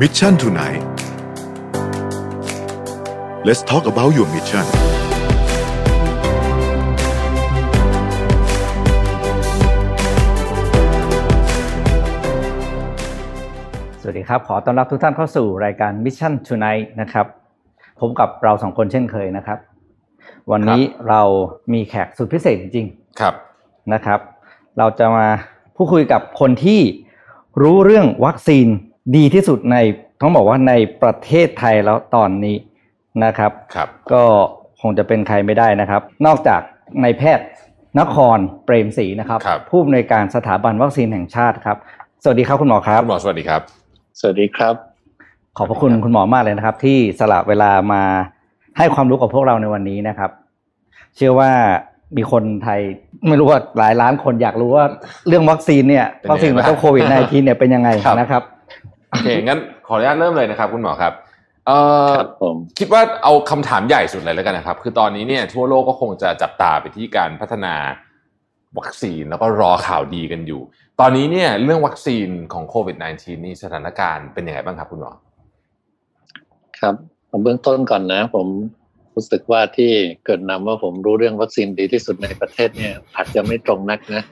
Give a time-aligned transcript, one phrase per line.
[0.00, 0.82] Mission tonight
[3.46, 4.64] Let's talk about your mission
[14.00, 17.26] สวัสดีครับ ขอต้อนรับทุกท่านเข้าสู่รายการ Mission Tonight นะครับ
[18.00, 19.58] ผมกับเราสองคนเช่นเคยนะครับ
[20.50, 21.22] วันนี้เรา
[21.72, 22.86] มีแขกสุดพิเศษจริง
[23.20, 24.20] ครับๆนะครับ
[24.78, 25.26] เราจะมา
[25.76, 26.80] พูดคุยกับคนที่
[27.62, 28.68] รู้เรื่องวัคซีน
[29.16, 29.76] ดีที่สุดใน
[30.20, 32.56] ต้องบอกว่าในประเทศไทยแล้วตอนนี้
[33.24, 34.22] นะครับครับ ก็
[34.80, 36.60] คงจะเป็นใครไม่ได้นะครับ นอกจาก
[37.02, 37.46] นายแพทย์
[38.00, 41.76] นครเปรมศรีนะครับครับผู้อำนวยการสถาบันวัคซีนแห่งชาติครับ
[42.22, 43.60] สวัสดีครับคุณหมอครับคุณหมอสวัสดีครับ
[44.20, 44.74] สวัสดีครับ
[45.56, 48.02] ขอบพระคุณคุณหมอมากเลยนะครับ ที่สละเวลามา
[48.78, 50.30] ให้ความรู้กับพวกเราในวันนี้นะครับ
[51.16, 51.50] เชื่อว่า
[52.16, 52.80] มีคนไทย
[53.28, 54.84] ไม่รู้ว่าหลายล้านคนอยากรู้ว่า
[55.28, 58.42] เรื่องวัคซีนเนี่ยเป็นยังไงวัคซีนมาบ้างเจ้าโควิด -19 เนี่ยเป็นยังไงครับนะครับ
[59.10, 61.12] โอเคงั้นขออนุญาตเริ่มเลยนะครับ คุณหมอครับ
[61.66, 67.74] เอ่อครับผมคิดว่าเอาคำถามใหญ่สุดเลยแล้วกันนะครับ คือตอนนี้เนี่ยทั่วโลกก็คงจะจับตาไปที่การพัฒนา
[68.78, 70.60] วัคซีนแล้วก็รอข่าวดีกันอยู่
[71.00, 75.12] ตอนนี้เนี่ยเรื่องวัคซีนของโควิด -19 นี่สถานการณ์เป็นยังไงบ้างครับคุณหมอ
[76.78, 76.94] ครับ
[77.30, 78.46] ผมเบื้องต้นก่อนนะ ผม
[79.14, 79.92] รู้สึกว่าที่
[80.24, 84.22] เกิดนำว่าผมรู้เรื่องวัคซีนดีที่สุดในประเทศเนี่ยอาจจะไม่ตรงนักนะ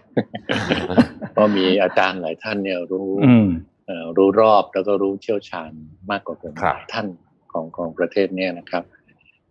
[1.33, 3.68] เพราะมีอาจารย์หลายท่านเนี่ยรู้อืมเอ่อ
[4.17, 5.71] รู้รอบแล้วก็รู้เชี่ยวชาญ
[6.11, 7.07] มากกว่าผมครับหลายท่าน
[7.53, 8.85] ของของประเทศเนี่ยนะครับ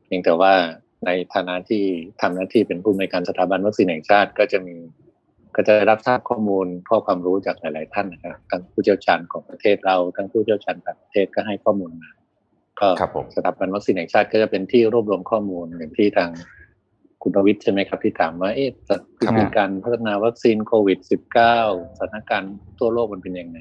[0.05, 0.53] เพียงแต่ว่า
[1.05, 1.83] ในฐานะที่
[2.21, 4.75] ทำหน้าที่เป็นผู้ในวยการสถาบันวัคซีนแห่งชาติก็จะมี
[5.55, 12.11] ก็จะได้รับทราบข้อมูลข้อความรู้จากหลาย ๆ ท่านนะครับทั้งผู้เชี่ยวชาญของประเทศเราทั้งผู้เชี่ยวชาญต่างประเทศก็ให้ข้อมูลมา
[12.79, 16.29] ก็ครับผมสถาบันวัคซีนแห่งชาติก็จะเป็นที่รวบรวมข้อมูลอย่างที่ทาง
[17.21, 20.99] คุณประวิทย์ใช่ไหมครับที่ถามว่าเอ๊ะจะวิธีการพัฒนาวัคซีนโควิด
[21.49, 23.57] -19 สถานการณ์ทั่วโลกมันเป็นยังไง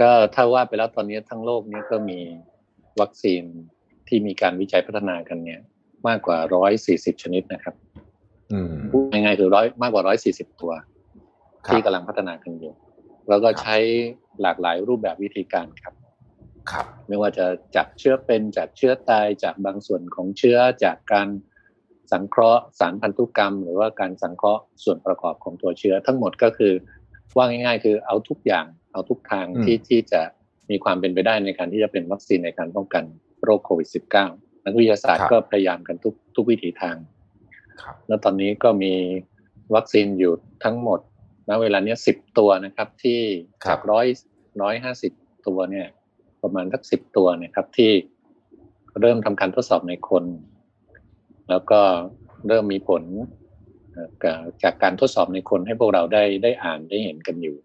[0.00, 2.18] ก็ถ้าว่าไปแล้วตอนนี้ทั้งโลกเนี้ก็มี
[3.00, 3.42] วัคซีน
[4.08, 5.60] ที่มีการวิจัยพัฒนากันเนี่ย
[6.08, 6.38] มากกว่า
[6.80, 7.74] 140ชนิดนะครับ
[8.52, 10.02] อืมพูดง่ายๆคือร้อยมากกว่า
[10.34, 10.72] 140ตัว
[11.66, 12.72] ครับที่กำลังพัฒนากันอยู่
[13.28, 13.76] แล้วก็ใช้
[14.42, 15.94] หลากหลายรูปแบบวิธีการครับ
[16.70, 21.28] ครับไม่ว่าจะจากเชื้อเป็นจากเชื้อตายจากบางส่วนของเชื้อจากการ
[22.12, 26.72] สังเคราะห์สารพันธุกรรม หรือว่าการสังเคราะห์ส่วนประกอบของตัวเชื้อ ทั้งหมดก็คือ
[27.36, 30.20] ว่าง่าย ๆ คือเอาทุกอย่างเอาทุกทางอืมที่ที่จะ
[30.70, 33.04] มีความเป็นไปได้ในการที่จะเป็นวัคซีนในการป้องกัน
[33.42, 33.88] โรคโควิด
[34.26, 36.96] -19 นักวิทยาศาสตร์ก็พยายามกันทุกทุกวิถีทาง
[37.82, 38.92] ครับแล้วตอนนี้ก็มี
[39.74, 40.32] วัคซีนอยู่
[40.64, 41.00] ทั้งหมด
[41.48, 43.20] ณเวลาเนี้สิบตัวนะครับ ที่
[43.64, 44.06] ครับจากร้อย
[44.62, 45.12] ร้อยห้าสิบ
[45.46, 45.86] ตัวเนี่ย
[46.42, 47.90] ประมาณสักสิบตัวนะครับ ที่
[49.00, 50.24] เริ่มทำการทดสอบในคน
[51.50, 51.80] แล้วก็
[52.48, 53.41] เริ่มมีผลเอ่อ
[54.24, 57.56] จากจากการทดสอบในคนให้พวกเราได้ได้อ่านได้เห็นกันอยู่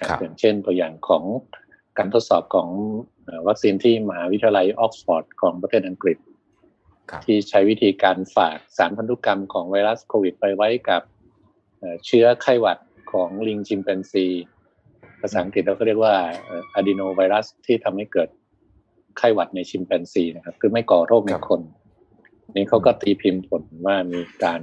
[0.00, 1.24] ครับอย่างเช่นตัวอย่างของ
[1.98, 2.68] การทดสอบของ
[3.24, 6.18] เอ่อวัคซีนที่มหาวิทยาลัยออกซฟอร์ดของประเทศอังกฤษ
[7.10, 11.02] ครับที่ใช้วิธีการฝากสารพันธุกรรมของไวรัสโควิด ไปไว้กับ
[11.78, 12.78] เอ่อเชื้อไข้หวัด
[13.12, 14.26] ของลิงชิมแปนซี
[15.20, 16.14] ภาษาอังกฤษเราก็เรียกว่า
[16.74, 18.28] อะดีโนไวรัสที่ทำให้เกิด
[19.18, 21.60] ไข้หวัดในชิมแปนซีนะครับ คือไม่ก่อโรคในครับคน
[22.54, 24.60] นี่เขาก็ตีพิมพ์ผลว่ามีการ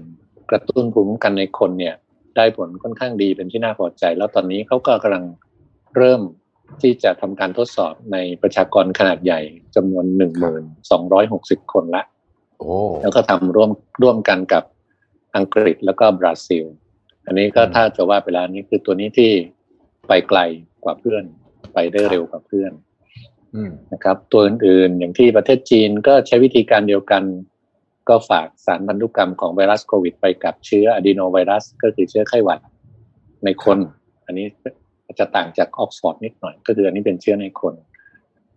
[0.50, 1.96] กระตุ้นภูมิคุ้มกันในคนเนี่ย
[2.36, 5.24] ได้ผลค่อนข้างดีเป็นที่น่าพอใจ แล้วตอนนี้เขาก็กำลัง
[5.98, 6.22] เริ่ม
[6.82, 9.40] ที่จะทำการทดสอบในประชากรขนาดใหญ่
[9.76, 12.04] จำนวนหนึ่งหมื่นสองร้อยหกสิบคนละ
[12.60, 12.72] โอ้
[13.02, 13.72] แล้วก็ทำร่วม
[14.02, 14.64] ร่วมกันกับ
[15.36, 16.66] อังกฤษแล้วก็บราซิล
[17.26, 19.32] อันนี้ก็อืมถ้าจะว่าไปแล้วนี่คือตัวนี้ที่
[20.08, 20.40] ไปไกล
[20.84, 21.24] กว่าเพื่อน
[21.74, 22.72] ไปได้ครับเร็วกว่าเพื่อน
[23.56, 27.24] อืมนะครับ ตัวอื่นๆอย่างที่ประเทศจีนก็ใช้วิธีการเดียวกัน
[28.10, 32.60] ก็ฝากสารพันธุกรรมของไวรัสโควิด ไปกับเชื้ออะดีโนไวรัส ก็คือเชื้อไข้หวัด
[33.46, 33.78] ในคน
[34.26, 34.46] อันนี้
[35.20, 37.74] จะต่างจากออกซฟอร์ดนิดหน่อย ก็คืออันนี้เป็นเชื้อในคน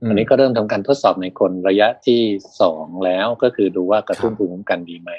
[0.09, 2.21] อันนี้ก็เริ่มทำการทดสอบในคนระยะที่
[2.61, 5.11] สองแล้วก็คือดูว่ากระตุ้นครับภูมิคุ้มกันดีไหม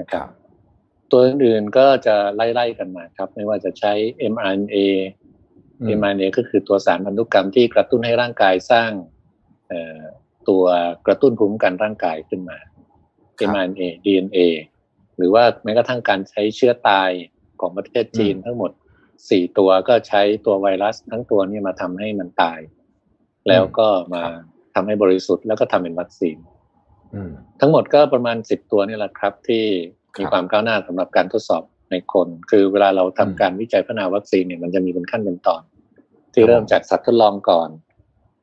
[0.00, 0.28] นะคครับรับ
[1.10, 3.92] ตัวอื่นๆก็จะไล่ๆกันมาครับ ไม่ว่าจะใช้
[4.32, 4.76] mRNA
[5.80, 8.90] อืม mRNA ก็คือตัวสารพันธุกรรมที่กระตุ้นให้ร่างกายสร้าง
[9.68, 10.00] เอ่อ
[10.48, 10.64] ตัว
[11.06, 12.71] กระตุ้นภูมิคุ้มกันร่างกายขึ้นมาครับ
[13.50, 14.38] mRNA DNA
[15.16, 17.10] หรือว่าแม้กระทั่งการใช้เชื้อตาย
[17.60, 18.70] ของประเทศจีนอืมทั้งหมด
[19.30, 22.60] สี่ตัวก็ใช้ตัวไวรัสทั้งตัวเนี้มาทำให้มันตาย
[23.48, 24.22] แล้วก็มา
[24.74, 26.36] ทำให้บริสุทธิ์แล้วก็ทำเป็นวัคซีน
[27.14, 29.64] อืมทั้งหมดก็ประมาณสิบตัวนี่แหละครับ ที่
[30.18, 35.62] มีครับความก้าวหน้าสำหรับการทดสอบในคน คือเวลาเราทำอืมการวิจัยพัฒนาวัคซีนเนี่ยมันจะมีเป็นขั้นเป็นตอน
[36.32, 37.68] ที่ครับเริ่มจากสัตว์ทดลองก่อน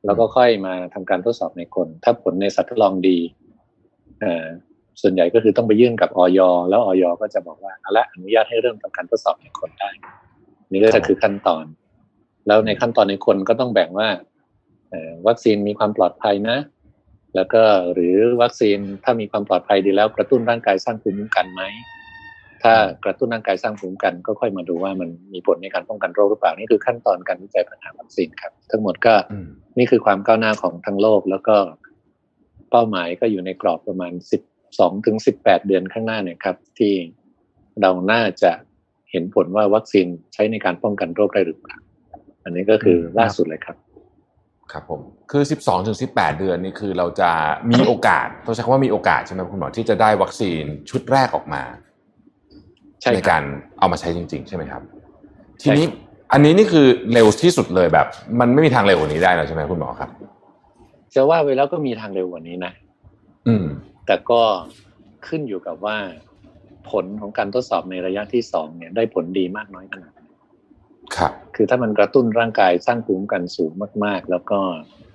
[0.04, 3.18] แล้วก็ค่อยมาทำการทดสอบในคน ถ้าผลในสัตว์ทดลองดี
[4.20, 4.46] เอ่อ
[5.02, 9.90] ส่วนใหญ่ก็คือต้องไปยื่นกับออยแล้วออยก็จะบอกว่าเอาละอนุญาตให้เริ่มทำการทดสอบในคนได้
[10.70, 11.64] นี่ก็ครัจะบคือขั้นตอน
[12.46, 14.08] แล้วในขั้นตอนในคนก็ต้องแบ่งว่า
[14.90, 16.56] เอ่อวัคซีนมีความปลอดภัยนะ
[17.34, 21.62] แล้วก็หรือวัคซีนถ้ามีความปลอดภัยดีแล้ว กระตุ้นร่างกายสร้างภูมิคุ้มกันไหม
[22.62, 29.46] ถ้ากระตุ้นร่างกายสร้างภูมิคุ้มกันก็ค่อยมาดูว่ามันมีผลในการป้องกันโรคหรือเปล่านี่คือขั้นตอนการวิจัยพัฒนาวัคซีนครับ ทั้งหมดก็อืม
[29.78, 31.56] นี่คือความก้าวหน้าของทั้งโลกแล้วก็
[32.70, 34.42] เป้าหมายก็อยู่ในกรอบประมาณสิบ
[34.78, 36.92] สองถึงสิบแปดเดือนข้างหน้าเนี่ยครับ ที่
[37.82, 38.52] เราน่าจะ
[39.10, 41.76] เห็นผลว่าวัคซีนใช้ในการป้องกันโรคได้หรือเปล่า
[42.44, 43.76] อันนี้ก็คือล่าสุดเลยครับ
[44.72, 45.00] ครับผม
[45.30, 47.30] คือ12ถึง18เดือนนี่คือเราจะ
[47.70, 51.62] มีโอกาสต้องใช้คำว่ามีโอกาสใช่ไหมคุณหมอที่จะได้วัคซีนชุดแรกออกมา
[53.02, 53.42] ใช่ครับการ
[53.78, 54.82] เอามาใช้จริง ๆ ใช่ไหมครับ
[55.60, 55.86] ใช่ทีนี้
[56.32, 58.06] อันนี้นี่คือเร็วที่สุดเลยแบบ
[58.40, 60.10] มันไม่มีทางเร็วกว่านี้ได้แล้วใช่ไหมคุณหมอครับ
[61.14, 62.72] จะว่าไปแล้วก็มีทางเร็วกว่านี้นะ
[63.48, 63.66] อืม
[64.10, 64.42] แต่ก็
[65.26, 65.98] ขึ้นอยู่กับว่า
[66.90, 70.20] ผลของการทดสอบในระยะที่สองเนี่ย ได้ผลดีมากน้อยขนาดไหน
[71.16, 73.72] ครับ คือถ้ามันกระตุ้นร่างกายสร้างภูมิคุ้มกันสูง
[74.04, 74.60] มาก ๆ แล้วก็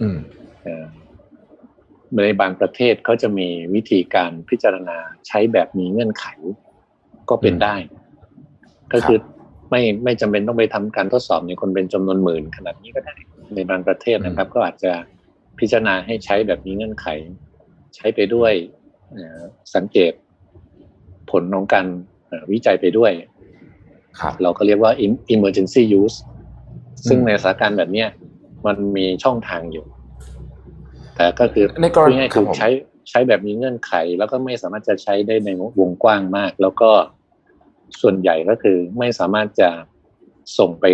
[0.02, 0.18] อืม
[0.64, 0.86] เอ่อ
[2.16, 4.98] ในบางประเทศเขาจะมีวิธีการพิจารณา
[5.28, 6.26] ใช้แบบมีเงื่อนไข
[7.30, 7.76] ก็เป็นได้
[8.94, 9.18] ก็คือ
[9.72, 13.16] ไม่ไม่จำเป็นต้องไปทำการทดสอบในคนเป็นจำนวนหมื่นขนาดนี้ก็ได้
[13.56, 14.92] ในบางประเทศนะครับ ก็อาจจะ
[15.60, 17.08] พิจารณาให้ใช้แบบมีเงื่อนไข
[17.96, 18.85] ใช้ไปด้วยเอ่อ
[19.76, 20.14] สังเกต
[21.32, 21.86] ผลของการ
[22.28, 23.12] เอ่อวิจัยไปด้วย
[24.20, 26.18] ครับเราก็เรียกว่า em- emergency use
[27.08, 28.10] ซึ่งในสถานการณ์แบบเนี้ย
[28.66, 29.86] มันมีช่องทางอยู่
[31.16, 32.70] แต่ก็คือในกรณีพูดง่ายๆคือครับผมใช้
[33.10, 36.90] ใช้แบบมีเงื่อนไข แล้วก็ไม่สามารถจะใช้ได้ในวงกว้างมาก แล้วก็
[38.02, 39.70] ส่วนใหญ่ก็คือไม่สามารถจะ
[40.60, 40.86] ส่งไป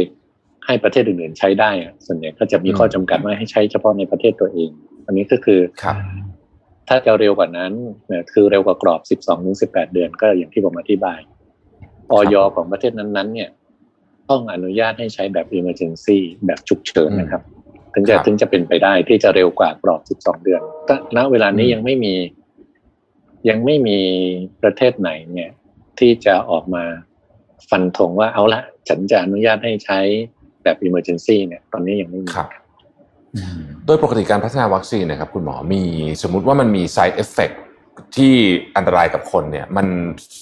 [0.66, 4.70] ให้ประเทศอื่นๆใช้ได้อะส่วนใหญ่ก็จะมีข้อจำกัดว่าให้ใช้เฉพาะในประเทศตัวเอง
[5.06, 5.96] อันนี้ก็คือครับ
[6.94, 7.74] ถ้าจะเร็วกว่านั้น
[8.08, 11.20] เนี่ยคือเร็วกว่ากรอบ 12ถึง18 เดือนก็อย่างที่ผมอธิบาย
[12.12, 13.50] ออยของประเทศนั้นๆ เนี่ย
[14.30, 17.42] ต้องอนุญาตให้ใช้แบบ emergency แบบฉุกเฉินนะครับ
[17.94, 22.14] ถึงจะครับถึงจะเป็นไปได้ที่จะเร็วกว่ากรอบ 12 เดือนแต่ณเวลานี้อืมยังไม่มี
[23.50, 24.00] ยังไม่มี
[24.62, 25.52] ประเทศไหนเนี่ย
[26.00, 26.84] ที่จะออกมา
[27.70, 30.00] ฟันธงว่าเอาละฉันจะอนุญาตให้ใช้
[30.64, 32.50] แบบ emergency เนี่ย ตอนนี้ยังไม่มีครับ
[33.86, 35.84] โดยปกติการพัฒนาวัคซีนนะครับคุณหมอมี
[36.22, 37.56] สมมุติว่ามันมี side effect
[38.16, 38.34] ที่
[38.76, 39.88] อันตรายกับคนเนี่ย มัน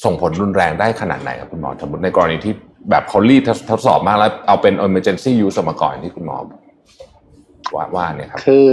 [0.03, 2.53] ส่งผลรุนแรงได้ขนาดไหนครับคุณหมอสมมติในกรณีที่
[2.89, 6.37] แบบเขารีบทดทดสอบมากแล้วเอาเป็น emergency use ออกมาก่อนที่คุณหมอ
[7.75, 8.67] ว่าว่าเนี่ยครับคือ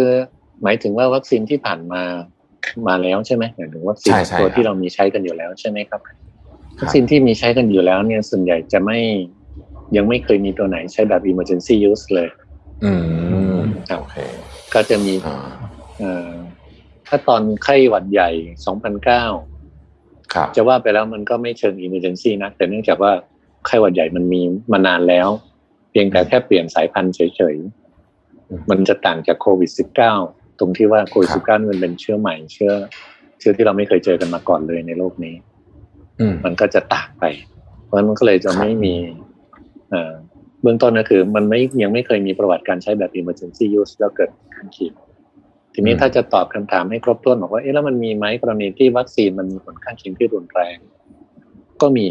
[0.62, 2.02] หมายถึงว่าวัคซีนที่ผ่านมา
[2.88, 6.00] มาแล้วใช่ไหมหมายถึงวัคซีนใช่ใช่ตัวครับที่เรามีใช้กันอยู่แล้วใช่ไหมครับ
[6.80, 8.98] วัคซีนที่มีใช้กันอยู่แล้วเนี่ยส่วนใหญ่จะไม่
[9.96, 12.28] ยังไม่เคยมีตัวไหนใช้แบบ emergency use เลย
[12.84, 12.92] อื
[13.56, 13.58] ม
[13.88, 14.16] ครับโอเค
[14.74, 15.36] ก็จะมีอ่า
[15.98, 16.30] เอ่อ
[17.08, 18.30] ถ้าตอนไข้หวัดใหญ่
[19.46, 23.12] 2009ครับจะว่าไปแล้วมันก็ไม่เชิง emergency นะ แต่เนื่องจากว่า
[23.66, 24.42] ไข้หวัดใหญ่มันมี
[24.72, 25.28] มานานแล้ว
[25.90, 29.70] เพียงแต่แค่เปลี่ยนสายพันธุ์เฉยๆ มันจะต่างจากโควิด
[30.14, 32.72] -19 ตรงที่ว่าโควิด -19 นี่มันเป็นเชื้อใหม่เชื้อ
[33.38, 35.34] เชื้อที่เราไม่เคยเจอกันมาก่อนเลยในโลกนี้
[36.20, 37.24] อืมมันก็จะต่างไป
[37.84, 38.94] เพราะฉะนั้นมันก็เลยจะไม่มี
[40.60, 44.94] เอ่อเบื้องต้นก็คือ มันไม่ยังไม่เคยมีประวัติการใช้แบบ emergency use แล้วเกิดข้างเคียง
[45.74, 50.76] ทีนี้อืมถ้าจะตอบคำถามให้ครบถ้วนบอกว่าเอ๊ะแล้วมันมีไหมกรณีที่วัคซีนมันมีผลข้างเคียงที่รุนแรง
[51.82, 52.06] ก็มี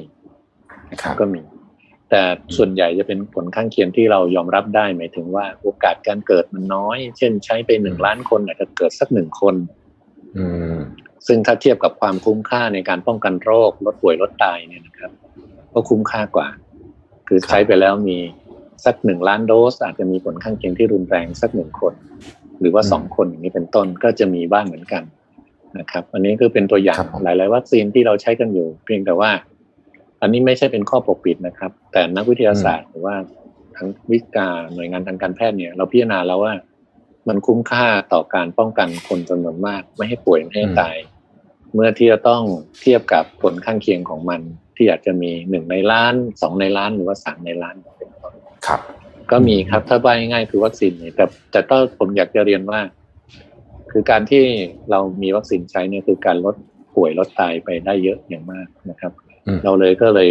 [0.91, 1.41] นะครับก็มี
[2.09, 2.21] แต่
[2.57, 9.55] ส่วนใหญ่จะเป็นผลข้างเคียงที่เรายอมรับได้หมายถึงว่าโอกาสการเกิดมันน้อย เช่น ใช้ไปหนึ่งล้านคนอาจจะเกิดสักหนึ่งคน
[10.37, 10.77] อืม
[11.27, 15.11] ซึ่งถ้าเทียบกับความคุ้มค่าในการป้องกันโรคลดป่วยลดตายเนี่ยนะครับ
[15.73, 16.47] ก็คุ้มค่ากว่า
[17.27, 18.17] คือใช้ไปแล้วมี
[18.85, 21.93] สักหนึ่งล้านโดส อาจจะมีผลข้างเคียงที่รุนแรงสักหนึ่งคน
[22.59, 25.03] หรือว่าอืมสองคนอย่างนี้เป็นต้นก็จะมีบ้างเหมือนกัน
[25.77, 29.31] นะครับ อันนี้คือเป็นตัวอย่างครับผมหลาย ๆ วัคซีนที่เราใช้กันอยู่ เพียงแต่ว่า
[30.21, 33.15] อันนี้ไม่ใช่เป็นข้อปกปิดนะครับ แต่นักวิทยาศาสตร์หรือว่า
[33.75, 36.53] ทางวิกาหน่วยงานทางการแพทย์เนี่ย เราพิจารณาแล้วว่า
[37.27, 40.97] มันคุ้มค่าต่อการป้องกันคนจำนวนมาก ไม่ให้ป่วยไม่ให้ตาย
[41.73, 42.43] เมื่อที่จะต้อง
[42.81, 44.41] เทียบกับผลข้างเคียงของมัน
[44.75, 47.94] ที่อาจจะมีหนึ่งในล้านสองในล้านหรือว่าสามในล้านเป็นต้น
[48.67, 48.79] ครับ
[49.31, 52.79] ก็มีครับถ้าว่าง่ายๆคือวัคซีนนี่แต่แต่ต้องผมอยากจะเรียนว่า
[53.91, 54.43] คือการที่
[54.91, 56.55] เรามีวัคซีนใช้เนี่ยคือการลด
[56.95, 59.11] ป่วยลดตายไปได้เยอะอย่างมากนะครับ
[59.47, 60.29] อืมเราเลยก็เลย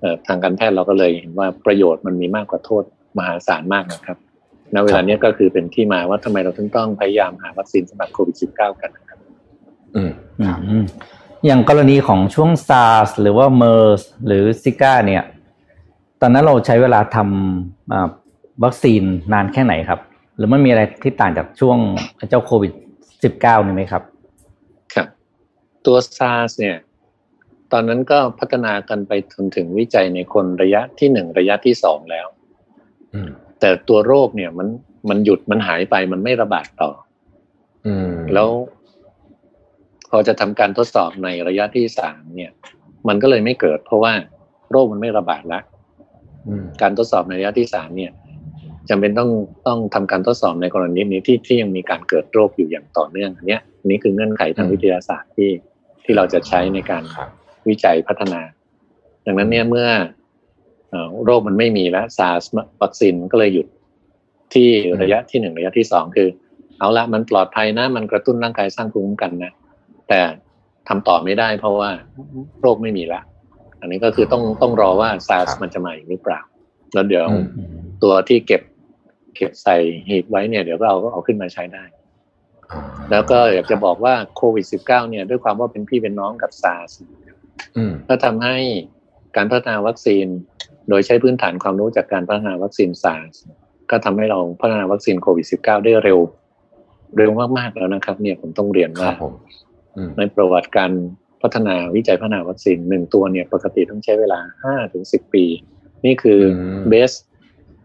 [0.00, 2.84] เอ่อทางการแพทย์เราก็เลยเห็นว่าประโยชน์มันมีมากกว่าโทษ
[3.18, 4.18] มหาศาลมากนะครับ
[4.74, 9.18] ณเวลาเนี้ยก็คือเป็นที่มาว่าทำไมเราถึงต้องพยายามหาวัคซีนสำหรับโควิด -19 กันนะครับ
[9.96, 10.10] อืม
[10.40, 10.84] อืม
[11.46, 15.22] อย่างกรณีของช่วง SARS หรือว่า MERS หรือซิก้าเนี่ย
[16.22, 18.08] ตอนนั้นเราใช้เวลาทำอ่า
[18.64, 19.02] วัคซีน
[19.32, 20.00] นานแค่ไหนครับ
[20.36, 21.78] หรือมันมีอะไรที่ต่างจากช่วง
[22.28, 22.72] เจ้าโควิด
[23.20, 24.02] -19 นี่ไหมครับ
[24.94, 25.06] ครับ
[25.86, 26.76] ตัว SARS เนี่ย
[27.72, 32.26] ตอนนั้นก็พัฒนากันไปจนถึงวิจัยในคนระยะที่หนึ่งระยะที่สองแล้ว
[33.14, 34.68] อืมแต่ตัวโรคเนี่ยมัน
[35.08, 36.90] มันหยุดมันหายไปมันไม่ระบาดต่อ
[37.86, 38.48] อืมแล้ว
[40.10, 42.52] พอจะทำการทดสอบในระยะที่สามเนี่ย
[43.08, 44.12] มันก็เลยไม่เกิด เพราะว่า
[44.70, 45.71] โรคมันไม่ระบาดแล้วอืม
[46.82, 48.12] การทดสอบในระยะที่สามเนี่ย
[48.88, 49.30] จำเป็นต้อง
[49.66, 55.50] ต้องทำการทดสอบในกรณีนี้ที่ที่ยังมีการเกิดโรคอยู่อย่างต่อเนื่องอันเนี้ยอันนี้คือเงื่อนไขทางวิทยาศาสตร์ที่
[56.04, 57.28] ที่เราจะใช้ในการครับ
[57.68, 58.40] วิจัยพัฒนา
[59.26, 59.88] ดังนั้นเนี่ยเมื่อ
[60.90, 62.42] เอ่อโรคมันไม่มีแล้วซาร์ส
[62.82, 63.66] วัคซีนก็เลยหยุด
[64.54, 64.68] ที่
[65.02, 66.28] ระยะที่หนึ่งระยะที่สองคือ
[66.78, 69.52] เอาละมันปลอดภัยนะ มันกระตุ้นร่างกายสร้างภูมิคุ้มกันนะ
[70.08, 70.20] แต่
[70.88, 71.90] ทำต่อไม่ได้เพราะว่า
[72.60, 73.20] โรคไม่มีละ
[73.82, 76.40] อันนี้ก็คือต้องต้องรอว่าซาร์สมันจะมาอีกหรือเปล่า
[76.92, 77.44] แล้วเดี๋ยวอืม
[78.02, 78.62] ตัวที่เก็บ
[79.36, 79.76] เก็บใส่
[80.08, 81.84] หีบไว้เนี่ยเดี๋ยวก็เอาเอาขึ้นมาใช้ได้
[82.70, 86.90] อ่าแล้วก็อยากจะบอกว่าโควิด -19 เนี่ยด้วยความว่าเป็นพี่เป็นน้องกับซาร์ส
[87.76, 88.56] อืมก็ทำให้
[89.36, 90.26] การพัฒนาวัคซีน
[90.88, 93.34] โดยใช้พื้นฐานความรู้จากการพัฒนาวัคซีนซาร์ส
[93.90, 96.18] ก็ทำให้เราพัฒนาวัคซีนโควิด -19 ได้เร็ว
[97.18, 99.34] เร็วมากๆแล้วนะครับ เนี่ยผมต้องเรียนคว่ารับผม
[99.96, 100.90] อืมในประวัติการ
[101.42, 105.44] พัฒนาวิจัยพัฒนาวัคซีนหนึ่งตัวเนี่ยปกติต้องใช้เวลาห้าถึงสิบปี
[106.04, 107.16] นี่คืออม best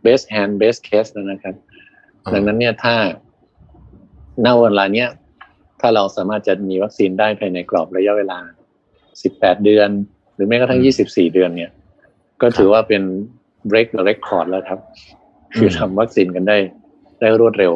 [0.05, 1.55] best hand best case แล้วนะครับ
[2.33, 2.95] ดังนั้นเนี่ยถ้า
[4.45, 5.09] ณเวลาเนี้ย
[5.81, 8.39] ถ้าเราสามารถจะมีวัคซีนได้ภายในกรอบระยะเวลา
[9.01, 9.89] 18เดือน
[10.35, 11.71] หรือแม้กระทั่ง24เดือนเนี่ย
[12.41, 13.03] ก็ถือว่าเป็น
[13.71, 14.79] break the record แล้วครับ
[15.57, 16.57] คือทำวัคซีนกันได้
[17.19, 17.73] ได้รวดเร็ว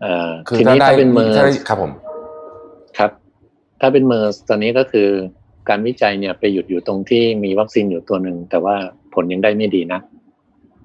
[0.00, 2.07] เอ่อคือทีถ้านี้ได้ถ้าเป็นเมอร์สถ้าได้ครับผมครับ
[3.80, 5.08] ถ้าเป็นเมอร์สตอนนี้ก็คือ
[5.68, 8.76] การวิจัยเนี่ยไปหยุดอยู่ตรงที่มีวัคซีนอยู่ตัวหนึ่ง แต่ว่า
[9.14, 10.00] ผลยังได้ไม่ดีนะ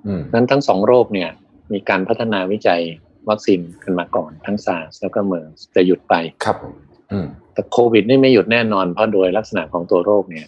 [0.08, 1.30] อืมนั้นทั้งสองโรคเนี่ย
[1.74, 2.82] มีการพัฒนาวิจัย
[3.30, 6.74] วัคซีนกันมาก่อนทั้งซาร์สแล้วก็เมอร์สจะหยุดไปครับผม
[7.12, 10.48] อืมแต่โควิดนี่ไม่หยุดแน่นอนเพราะโดยลักษณะของตัวโรคเนี่ย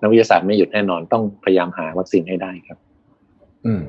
[0.00, 2.78] นักวิทยาศาสตร์ไม่หยุดแน่นอนต้องพยายามหาวัคซีนให้ได้ครับ
[3.66, 3.82] อืม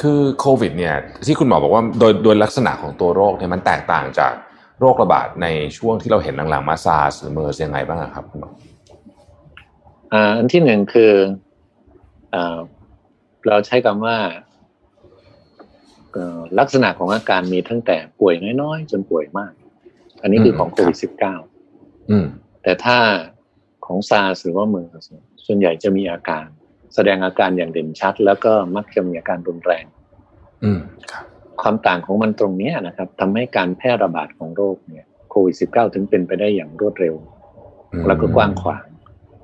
[0.00, 0.94] คือโควิด เนี่ย
[1.26, 4.32] ที่คุณหมอบอกว่าโดยโดยลักษณะของตัวโรคเนี่ยมันแตกต่างจาก
[4.80, 5.46] โรคระบาดใน
[5.78, 8.52] ช่วงที่เราเห็นหลังๆมาซาร์สหรือเมอร์สยังไงบ้างอะครับคุณหมอ
[10.12, 11.12] อ่าอันที่หนึ่งคือ
[12.34, 12.58] อ่า
[13.48, 14.16] เราใช้คำว่า
[16.12, 19.52] เอ่อลักษณะของอาการมีตั้งแต่ป่วยน้อยๆ จนป่วยมาก
[20.22, 20.96] อันนี้คือของโควิด
[21.52, 22.26] -19 อืม
[22.62, 22.98] แต่ถ้า
[23.86, 25.04] ของซาร์สหรือว่าเมอร์ส
[25.46, 26.46] ส่วนใหญ่จะมีอาการ
[26.94, 29.84] แสดงอาการอย่างเด่นชัด แล้วก็มักจะมีอาการรุนแรง
[30.64, 30.80] อืม
[31.12, 31.24] ครับ
[31.62, 37.14] ความต่างของมันตรงเนี้ยนะครับทำให้การแพร่ระบาดของโรคเนี่ยโควิด -19 ถึงเป็นไปได้อย่างรวดเร็ว
[37.92, 38.84] อืมแล้วก็กว้างขวาง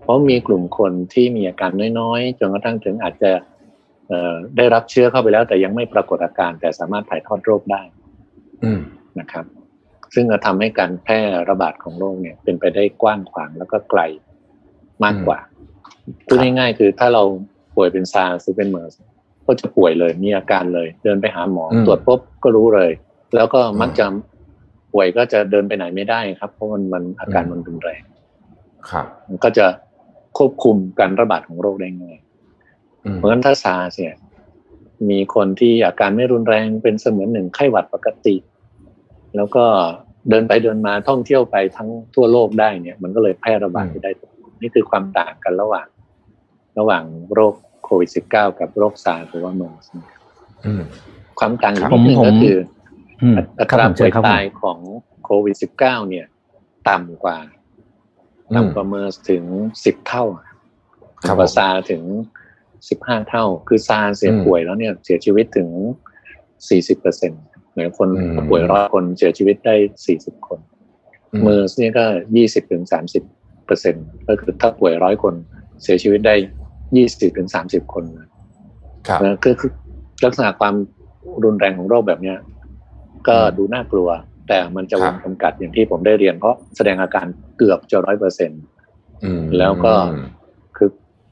[0.03, 3.31] เพราะมีกลุ่มคนที่มีอาการน้อยๆ จนกระทั่งถึงอาจจะ
[4.09, 7.83] เอ่อได้รับเชื้อเข้าไปแล้ว แต่ยังไม่ปรากฏอาการแต่สามารถถ่ายทอดโรคได้
[8.65, 8.81] อืม
[9.21, 9.45] นะครับ
[10.15, 14.01] ซึ่งจะทำให้การแพร่ระบาดของโรคเนี่ย เป็นไปได้กว้างขวางแล้วก็ไกล
[15.05, 15.39] มากกว่า
[16.27, 17.23] พูดง่ายๆคือถ้าเรา
[17.75, 18.95] ป่วยเป็นซาร์สหรือเป็นเมอร์ส
[19.47, 22.91] ก็จะป่วยเลยมีอาการเลย เดินไปหาหมออมตรวจปุ๊บก็รู้เลย
[23.35, 24.07] แล้วก็มักจะ
[24.93, 28.03] ป่วยก็จะเดินไปไหนไม่ได้ครับ เพราะมันมันอาการมันรุนแรง
[28.91, 29.67] ครับมันก็จะ
[30.39, 32.19] ควบคุมการระบาดของโรคได้ง่าย
[33.05, 34.15] อืมเพราะฉะนั้นถ้าซาร์สเนี่ย
[35.11, 38.37] มีคนที่อาการไม่รุนแรงเป็นเสมือนหนึ่งไข้หวัดปกติ
[39.37, 39.65] แล้วก็
[40.31, 45.87] เดินไปเดินมาท่องเที่ยวไปทั้งทั่วโลกได้เนี่ย มันก็เลยแพร่ระบาดไปได้ทุกคนนี่คือความต่างกันระหว่าง
[46.79, 50.21] ระหว่างโรคโค วิด -19 กับโรคซาร์สหรือว่าเมอร์สนะครับ
[50.67, 50.83] อืม
[51.39, 52.59] ความต่างอีกผนิมดนึงผมก็คือ
[53.23, 54.79] อืมอัครับตราผมเชิป่วญยครับผมตายของ
[55.25, 56.27] โควิด -19 เนี่ย
[56.89, 57.39] ต่ำกว่า
[58.51, 59.45] อืมต่ำกว่าเมอร์สถึง
[59.85, 60.57] สิบเท่าครับ
[61.29, 62.03] ต่ำกว่าผมซาร์ถึง
[62.89, 65.69] สิบห้าเท่า คือซาร์เสียอืมป่วยแล้วเนี่ย เสียชีวิตถึง
[66.69, 69.75] สี่สิบเปอร์เซ็นต์เหมือนคนอืมป่วยร้อยคนเสียชีวิตได้
[70.07, 70.61] สี่สิบคน
[71.43, 72.05] เมอร์สเนี่ยก็
[72.37, 73.23] ยี่สิบถึงสามสิบ
[73.67, 73.95] เปอร์เซ็น
[74.29, 75.35] ก็คือถ้าป่วยร้อยคน
[75.83, 76.37] เสียชีวิตได้
[76.97, 78.29] ยี่สิบถึงสามสิบคนนะ
[79.09, 79.71] ครับนะคือคือ
[80.25, 80.75] ลักษณะความ
[81.45, 82.39] รุนแรงของโรคแบบเนี้ย
[83.29, 84.09] ก็อืมดูน่ากลัว
[84.49, 87.27] แต่มันจะครัวบงจำกัดอย่างที่ผมได้เรียน เพราะแสดงอาการ
[87.59, 88.51] เกือบจะร้อยเปอร์เซ็น
[89.25, 89.95] อืมแล้วก็
[90.77, 90.89] คือ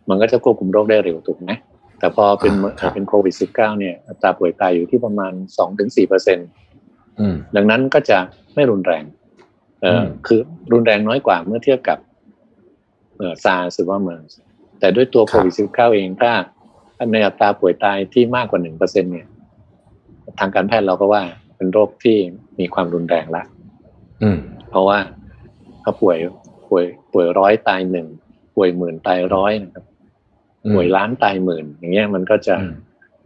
[0.09, 1.51] มันก็จะควบคุมโรคได้เร็วถูกไหม
[1.99, 6.39] แต่พอเป็นอ่าครับเป็นโควิด -19 เนี่ยอัตราป่วยตายอยู่ที่ประมาณสองถึงสี่เปอร์เซ็น
[7.21, 8.19] อืมดังนั้นก็จะ
[8.55, 9.05] ไม่รุนแรง
[9.83, 10.41] เอ่ออมคือ
[10.73, 11.99] รุนแรงน้อยกว่าเมื่อเทียบกับ
[13.19, 14.35] เอ่อซาร์หรือว่าเมอร์ส
[14.81, 16.33] แต่ด้วยตัวโควิด -19 เองถ้า
[17.13, 19.27] ในอัตราป่วยตายที่มากกว่าหนึ่งเปอร์เซ็นเนี่ย
[20.39, 21.23] ทางการแพทย์เราก็ว่า
[21.57, 22.17] เป็นโรคที่
[22.59, 23.43] มีความรุนแรงละ
[24.23, 24.39] อืม
[24.71, 24.99] เพราะว่า
[25.83, 26.17] ถ้าป่วย
[26.69, 28.07] ป่วย ป่วยร้อยตายหนึ่ง
[28.57, 29.85] ป่วยหมื่นตายร้อยนะครับ
[30.75, 32.75] ป่วยล้านตายหมื่น อย่างเงี้ยมันก็จะอืม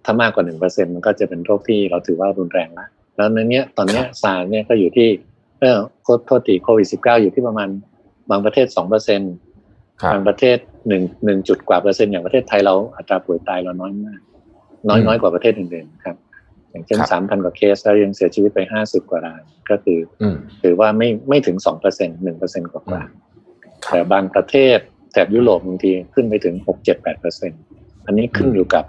[0.05, 5.09] ถ้ามากกว่าหนึ่งเปอร์เซ็นมันก็จะเป็นโรคที่เราถือว่ารุนแรงละแล้วในเนี้ย ตอนเนี้ยซาร์เนี่ยก็อยู่ที่
[5.61, 7.69] เออโคตรโทษทีโควิดสิบเก้าอยู่ที่ประมาณ
[8.31, 9.21] บางประเทศสองเปอร์เซ็น
[10.03, 14.21] ครับบางประเทศ หนึ่งหนึ่งจุดกว่าเปอร์เซ็นต์อย่างประเทศไทยเราอัตราป่วยตายเราน้อยมาก
[14.89, 16.17] น้อยอืมน้อยกว่าประเทศอื่นๆครับ
[16.71, 24.79] อย่างเช่นครับสามพันกว่าเคสแล้วยังเสียชีวิตไปห้าสิบกว่ารายก็คือครับเสียชีวิตไปห้าสิบกว่ารายอืมถือว่าไม่ไม่ถึงสองเปอร์เซ็นหนึ่งเปอร์เซ็นกว่าครับๆแต่บางประเทศ
[25.13, 27.53] แถบยุโรปบางทีขึ้นไปถึงหกเจ็ดแปดเปอร์เซ็น
[28.07, 28.85] อันนี้ขึ้นอยู่กับ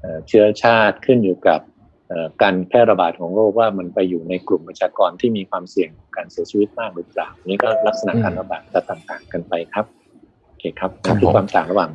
[0.00, 1.60] เอ่อเชื้อชาติขึ้นอยู่กับ
[2.08, 11.90] เอ่อการแพร่ระบาดของโรคว่ามันไปอยู่ในกลุ่มประชากรที่มีความเสี่ยงการเสียชีวิตมากหรือเปล่าอันนี่ก็ลักษณะการระบาดจะต่างๆกันไปครับโอเคครับครับนั่นคือผมความต่างระหว่าง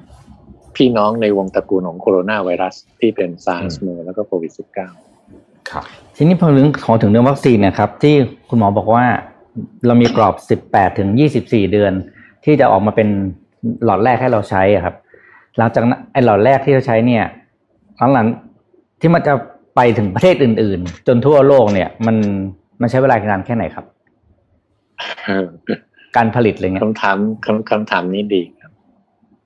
[0.76, 4.52] พี่น้องในวงตระกูลของโคโรนาไวรัส ที่เป็นซาร์สอืมเมอร์สแล้วก็โควิด
[5.10, 5.84] -19 ครับ
[6.16, 8.16] ทีนี้พอถึงขอถึงเรื่องวัคซีนนะครับ ที่
[8.50, 9.06] คุณหมอบอกว่า
[9.86, 10.36] เรามีกรอบ
[10.68, 11.10] 18ถึง
[11.42, 11.94] 24เดือน
[12.46, 13.08] ที่จะออกมาเป็น
[13.86, 14.96] หลอดแรกให้เราใช้อะครับ
[15.58, 17.24] หลังจากนั้นไอ้หลอดแรกที่เราใช้เนี่ย
[18.14, 19.34] หลังๆที่มันจะ
[19.76, 22.16] ไปถึงประเทศอื่น ๆ จนทั่วโลกเนี่ย มัน
[22.82, 23.86] มันใช้เวลานานแค่ไหนครับ
[26.16, 28.74] การผลิตอะไรเงี้ยคำถามคำคำถามนี้ดีครับ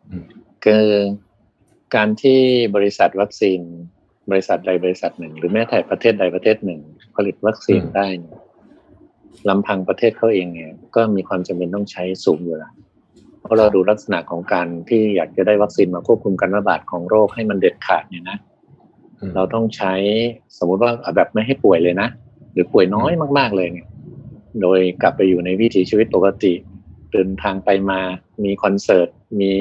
[0.10, 0.26] อืม
[0.66, 0.86] คือ
[1.96, 2.40] การที่
[2.76, 3.60] บริษัทวัคซีน
[4.32, 6.82] บริษัทใดบริษัทหนึ่ง หรือแม้แต่ประเทศใดประเทศหนึ่ง
[7.16, 8.38] ผลิตวัคซีนอืมได้เนี่ย
[9.50, 12.74] ลำพังประเทศเขาเองเนี่ย ก็มีความจำเป็นต้องใช้สูงอยู่แล้ว
[13.42, 18.38] เพราะเราดูลักษณะของการที่อยากจะได้วัคซีนมาควบคุมการระบาดของโรคให้มันเด็ดขาดเนี่ยนะ
[19.20, 19.94] อืมเราต้องใช้
[20.58, 22.08] สมมุติว่าเอาแบบไม่ให้ป่วยเลยนะ
[22.54, 23.88] หรือป่วยน้อยมาก ๆเลยเนี่ย
[24.62, 26.54] โดยกลับไปอยู่ในวิถีชีวิตปกติ
[27.12, 28.00] เดินทางไปมา
[28.44, 29.10] มีคอนเสิร์ต
[29.42, 29.52] มี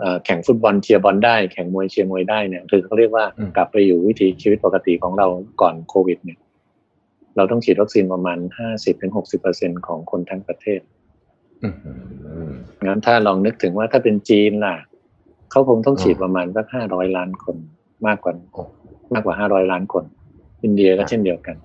[0.00, 5.26] เอ่อแข่งฟุตบอลเชียร์บอลได้ แข่งมวยเชียร์มวยได้เนี่ยคือเขาเรียกว่าอืมกลับไปอยู่วิถีชีวิตปกติของเรา
[5.60, 6.38] ก่อนโควิด เนี่ย
[7.36, 10.80] เราต้องฉีดวัคซีนประมาณห้าสิบถึงหกสิบเปอร์เซ็นของคนทั้งประเทศ
[11.64, 11.68] อื
[12.50, 12.52] ม
[12.86, 14.76] งั้นถ้าลองนึกถึงว่าถ้าเป็นจีนล่ะ
[15.50, 17.56] เขาคงต้องฉีดประมาณสักห้าร้อยล้านคน
[18.06, 18.62] มากกว่าโอ้
[19.12, 20.04] มากกว่าห้าร้อยล้านคน
[20.64, 21.56] อินเดียก็เช่นเดียวกัน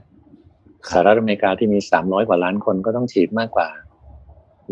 [0.89, 3.67] สหรัฐอเมริกาที่มีสามร้อยกว่าล้านคนก็ต้องฉีดมากกว่า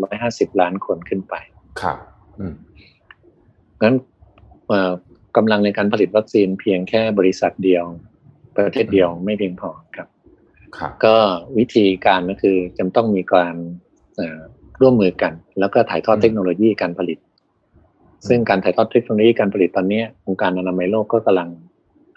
[0.02, 1.34] ร้อยห้าสิบล้านคนขึ้นไป
[1.80, 1.98] ครับ
[2.38, 2.54] อืม
[3.82, 3.94] งั้น
[4.68, 4.92] เอ่อ
[5.36, 7.84] กำลังในการผลิตวัคซีนเพียงแค่บริษัทเดียว
[8.56, 10.08] ประเทศเดียวไม่เพียงพอครับ
[10.76, 11.16] ครับก็
[11.58, 13.56] วิธีการก็คือจำต้องมีการ
[14.16, 14.40] เอ่อ
[14.80, 17.18] ร่วมมือกัน แล้วก็ถ่ายทอดอืมเทคโนโลยีการผลิต
[18.28, 21.50] ซึ่งการถ่ายทอดเทคโนโลยีการผลิตตอนนี้องค์การอนามัยโลกก็กำลัง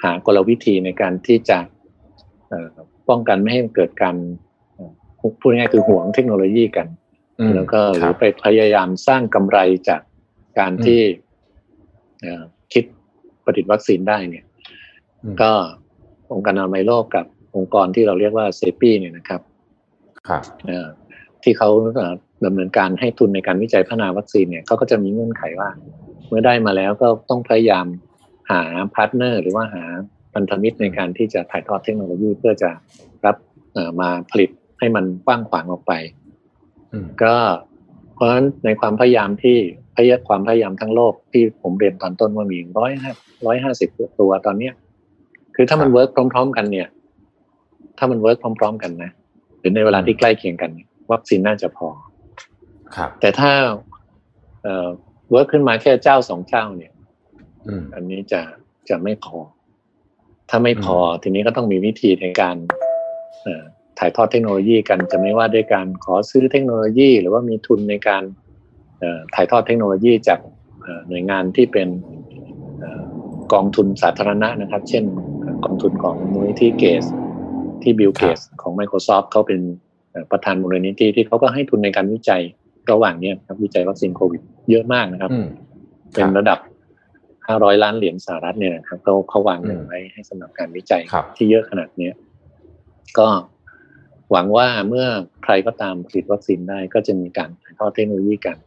[0.04, 1.58] หากลวิธีในการที่จะ
[2.50, 2.76] เอ่อ
[3.10, 4.16] ป้องกันไม่ให้เกิดการ
[4.76, 4.92] เอ่อ
[5.40, 6.88] พูดง่ายๆคือห่วงเทคโนโลยีกัน
[7.40, 9.58] อืมแล้วก็หครืรัอบไปพยายามสร้างกำไร
[9.90, 10.02] จาก
[10.60, 11.02] การอืมที่
[12.22, 12.84] เอ่อคิด
[13.46, 14.46] ผลิตวัคซีนได้เนี่ย
[15.24, 15.52] อืมก็
[16.34, 19.42] องค์การอนามัยโลกกับองค์กรที่เราเรียกว่า CEPI เนี่ยนะครับ
[20.28, 20.88] ครับเอ่อ
[21.44, 22.14] ที่เขาเอ่อ
[22.46, 25.70] ดำเนินการให้ทุนในการวิจัยพัฒนาวัคซีนเนี่ยเขาก็จะมีเงื่อนไขว่า
[26.28, 27.86] เมื่อได้มาแล้วก็ต้องพยายาม
[28.52, 28.62] หา
[28.94, 29.84] partner หรือว่าหา
[30.34, 32.70] พันธมิตรในการที่จะถ่ายทอดเทคโนโลยีเพื่อจะ
[33.26, 33.36] รับ
[33.74, 35.94] เอ่อมาผลิตให้มันกว้างขวางออกไป
[36.92, 37.36] อืมก็
[38.14, 39.58] เพราะฉะนั้นในความพยายามที่
[39.96, 43.12] พยายามความพยายามทั้งโลกที่ผมเรียนตอนต้นว่ามีร้อยห้า
[43.46, 44.74] ร้อยห้าสิบตัวตอนเนี้ย
[45.56, 46.88] คือถ้ามัน work พร้อม ๆ กันเนี่ย
[47.98, 49.12] ถ้ามัน work พร้อม ๆ กันนะ
[49.60, 51.88] หรือในเวลาที่ใกล้เคียงกันเนี่ยวัคซีนน่าจะพอ
[52.96, 53.52] ครับ แต่ถ้า
[54.64, 54.88] เอ่อ
[55.32, 56.94] work ขึ้นมาแค่เจ้าสองเจ้าเนี่ย
[57.68, 58.42] อืมอันนี้จะ
[58.90, 59.38] จะไม่พอ
[60.50, 62.56] ถ้าไม่พอทีนี้ก็ต้องมีวิธีในการ
[63.44, 63.64] เอ่อ
[64.00, 68.24] ถ่ายทอดเทคโนโลยีกันจะไม่ว่าด้วยการขอซื้อเทคโนโลยี หรือว่ามีทุนในการ
[69.00, 70.40] เอ่อถ่ายทอดเทคโนโลยีจาก
[70.82, 71.88] เอ่อหน่วยงานที่เป็น
[72.80, 73.04] เอ่อ
[73.54, 75.04] กองทุนสาธารณะนะครับ เช่น
[75.66, 77.04] กองทุนของมูลนิธิเกส
[77.82, 79.60] ที่บิลเกสของ Microsoft เขาเป็น
[80.12, 82.42] เอ่อประธานมูลนิธิที่เขาก็ให้ทุนในการวิจัย
[82.92, 85.48] ระหว่างเนี้ยครับวิจัยวัคซีนโควิด เยอะมากนะครับอืม
[86.14, 86.60] เป็นระดับ
[87.52, 92.14] 500 ล้านเหรียญสหรัฐเนี่ยนะครับเขาเขาวางเงินอืมไว้ให้สำหรับการวิจัยครับที่เยอะขนาดเนี้ย
[93.18, 93.28] ก็
[94.32, 95.08] หวังว่าเมื่อ
[95.44, 98.58] ใครก็ตามผลิตวัคซีนได้ก็จะมีการถ่ายทอดเทคโนโลยีกัน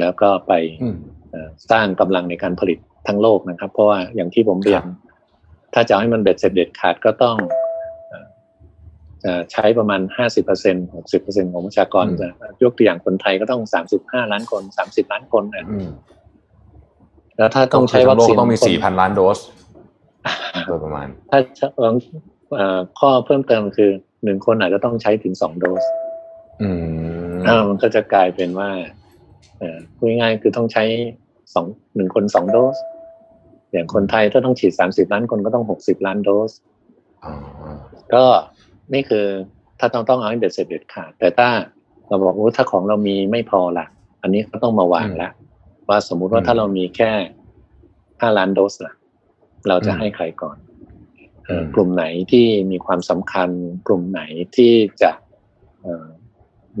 [0.00, 0.96] แล้วก็ไปอืม
[1.30, 4.96] เอ่อสร้างกำลังในการผลิตทั้งโลกนะครับ เพราะว่าอย่างที่ผมเรียนครับ
[5.74, 7.36] ถ้าจะให้มันเบ็ดเสร็จเด็ดขาดก็ต้อง
[8.08, 8.26] เอ่อ
[9.24, 12.28] จะใช้ประมาณ 50เปอร์เซ็นหกสิบเปอร์เซ็นของประชากรจะ
[12.62, 13.62] ยกตัวอย่างคนไทยก็ต้อง
[13.96, 15.88] 35 ล้านคน 30 ล้านคนนะอืม
[17.38, 19.38] แล้วถ้าต้องใช้ก็วัคคือซีนทั้งโลกต้องมีคนสี่พันล้านโดส
[20.66, 21.38] โดยประมาณ ถ้า
[21.76, 23.90] เอ่อข้อเพิ่มเติมคือ
[24.24, 25.84] หนึ่งคนอาจจะต้องใช้ถึงสองโดส
[26.62, 26.70] อื
[27.34, 28.70] มอ่ามันก็จะกลายเป็นว่า
[29.58, 30.84] เอ่อพูดง่ายๆคือต้องใช้
[31.54, 32.76] สองหนึ่งคนสองโดส
[33.72, 36.50] อย่างคนไทยถ้าต้องฉีดสามสิบล้านคนก็ต้องหกสิบล้านโดส
[37.24, 37.32] อ๋อ
[38.14, 38.24] ก็
[38.94, 39.24] นี่คือ
[39.78, 41.48] ถ้าต้องต้องเอาให้เด็ดเสร็จเด็ดขาดแต่ถ้า
[42.08, 43.86] เราบอกว่าถ้าของเรามีไม่พอละ
[44.22, 45.32] อันนี้ก็ต้องมาวางแล้ว
[45.88, 47.10] ว่าสมมุติว่าถ้าเรามีแค่
[48.20, 48.94] ห้าล้านโดสล่ะ
[49.68, 50.56] เราจะให้ใครก่อน
[51.44, 53.50] เอ่อกลุ่มไหนที่มีความสำคัญ
[53.86, 54.20] กลุ่มไหน
[54.56, 54.72] ที่
[55.02, 55.10] จะ
[55.82, 56.06] เอ่อ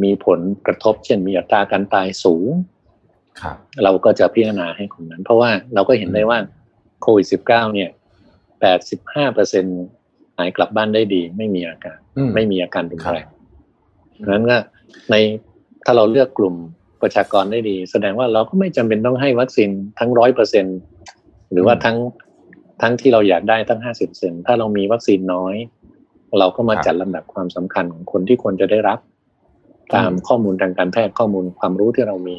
[0.02, 2.48] มีผลกระทบ เช่นมีอัตราการตายสูง
[3.40, 6.38] ครับเราก็จะพิจารณาให้กลุ่มนั้น เพราะว่าเราก็เห็นได้ว่า
[7.02, 7.90] โควิด -19 เนี่ย
[8.62, 9.64] 85เปอร์เซ็น
[10.36, 13.38] หายกลับบ้านได้ดี ไม่มีอาการอืมไม่มีอาการรุนแรงครับ
[14.20, 14.58] ดังนั้นก็
[15.10, 15.14] ใน
[15.84, 16.54] ถ้าเราเลือกกลุ่ม
[17.02, 20.66] ประชากรได้ดี แสดงว่าเราก็ไม่จำเป็นต้องให้วัคซีนทั้งร้อยเปอร์เซ็น
[21.52, 21.96] หรือว่าทั้ง
[22.82, 25.54] ทั้งที่เราอยากได้ทั้งห้าสิบเซนถ้าเรามีวัคซีนน้อย
[26.38, 28.98] เราก็มาจัดลำดับความสำคัญของคนที่ควรจะได้รับ
[29.94, 32.36] ตามข้อมูลทางการแพทย์ข้อมูลความรู้ที่เรามี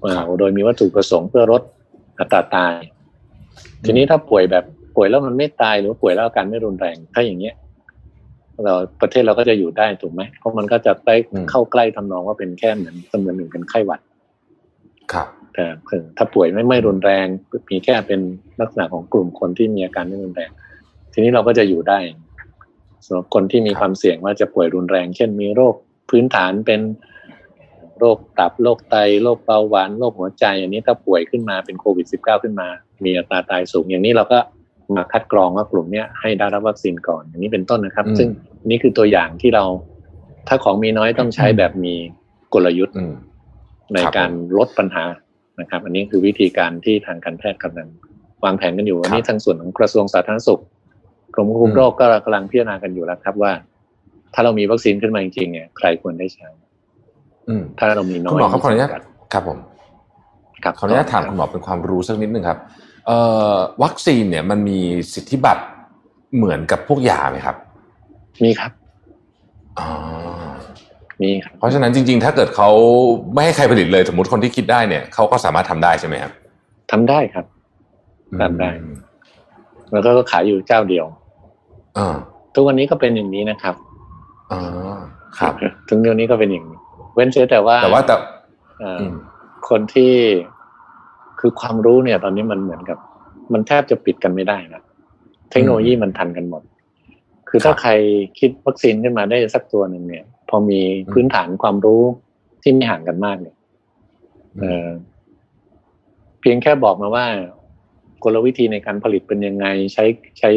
[0.00, 1.62] เอ่อโดยมีวัตถุประสงค์เพื่อลด
[2.18, 2.74] อัตราตาย
[3.84, 4.64] ทีนี้ถ้าป่วยแบบ
[4.96, 7.54] ป่วยแล้วมันไม่ตายหรือว่าป่วยแล้วอาการไม่รุนแรง ถ้าอย่างเงี้ย
[8.64, 14.00] เราประเทศเราก็จะอยู่ได้ถูกไหมเพราะมันก็จะใกล้อืมเข้าใกล้ทำนองว่าเป็นแค่เหมือนเสมือนหนึ่งเป็นไข้หวัด
[15.12, 17.26] ครับ แต่คือถ้าป่วยไม่ไม่รุนแรง
[17.70, 18.20] มีแค่เป็น
[18.60, 20.50] ลักษณะของกลุ่มคนที่มีอาการไม่รุนแรง
[21.12, 21.98] ทีนี้เราก็จะอยู่ได้
[23.06, 25.74] สำหรับคนที่มีครับความเสี่ยงว่าจะป่วยรุนแรง เช่นมีโรค
[26.10, 26.80] พื้นฐานเป็น
[27.98, 32.68] โรคตับโรคไตโรคเบาหวานโรคหัวใจ อันนี้ถ้าป่วยขึ้นมาเป็นโควิด -19 ขึ้นมา
[33.04, 34.38] มีอัตราตายสูงอย่างนี้เราก็
[34.94, 38.28] มาคัดกรองว่ากลุ่มเนี้ยให้ได้รับวัคซีนก่อนอย่างนี้เป็นต้นนะครับอืมซึ่ง
[38.70, 39.64] นี่คือตัวอย่างที่เรา
[40.48, 41.94] ถ้าของมีน้อยต้องใช้แบบมี
[42.54, 43.14] กลยุทธ์อืม
[43.94, 45.04] ในครับการลดปัญหา
[45.60, 47.88] นะครับ อันนี้คือวิธีการที่ทางการแพทย์กำลัง
[48.44, 50.62] วางแผนกันอยู่อันนี้ทางส่วนของกระทรวงสาธารณสุข
[51.34, 53.52] กรมควบคุมอืมโรคก็กำลังพิจารณากันอยู่แล้วครับว่า
[54.34, 56.48] ถ้าเรามีวัคซีนขึ้นมาจริงๆเนี่ยใครควรได้ใช้
[57.48, 59.58] อืมถ้าเรามีน้อยคุณหมอครับขออนุญาตจำกัดครับผม
[60.64, 62.85] ครับขออนุญาตถามคุณหมอเป็นความรู้สักนิดนึงครับเอ่อ
[63.82, 64.80] วัคซีนเนี่ยมันมี
[65.14, 65.62] สิทธิบัตร
[66.36, 67.56] เหมือนกับพวกยาไหมครับ
[68.44, 68.72] มีครับ
[69.78, 69.88] อ๋อ
[71.22, 72.70] มีครับเพราะฉะนั้นจริง ๆ ถ้าเกิดเขา
[73.32, 76.32] ไม่ให้ใครผลิตเลยสมมติคนที่คิดได้เนี่ยเขาก็สามารถทำได้ใช่ไหมครับ
[76.90, 77.46] ทำได้ครับ
[78.42, 78.70] ทำได้
[79.92, 81.06] แล้วก็ขายอยู่เจ้าเดียว
[81.98, 82.16] อ่า
[82.54, 83.74] ทุกวันนี้ก็เป็นอย่างนี้นะครับ
[84.52, 84.98] อ่า
[85.38, 85.54] ครับ
[85.88, 86.78] ถึงเดี๋ยวนี้ก็เป็นอย่างนี้
[87.14, 88.16] เว้นเสียแต่ว่าแต่ว่าแต่
[88.80, 89.14] เอ่อออืม
[89.68, 90.12] คนที่
[91.46, 92.98] คือความรู้เนี่ย ตอนนี้มันเหมือนกับ
[93.52, 94.82] มันแทบจะปิดกันไม่ได้นะ
[95.50, 96.62] เทคโนโลยีมันทันกันหมด
[97.48, 97.90] คือถ้าครับใคร
[98.38, 100.80] คิดวัคซีนขึ้นมาได้สักตัวหนึ่งเนี่ย พอมี
[101.12, 102.02] พื้นฐานความรู้
[102.62, 103.56] ที่ไม่ห่างกันมากเนี่ย
[104.60, 104.88] เอ่อ
[106.40, 107.26] เพียงแค่บอกมาว่า
[108.24, 110.04] กลวิธีในการผลิตเป็นยังไงใช้
[110.38, 110.50] ใช้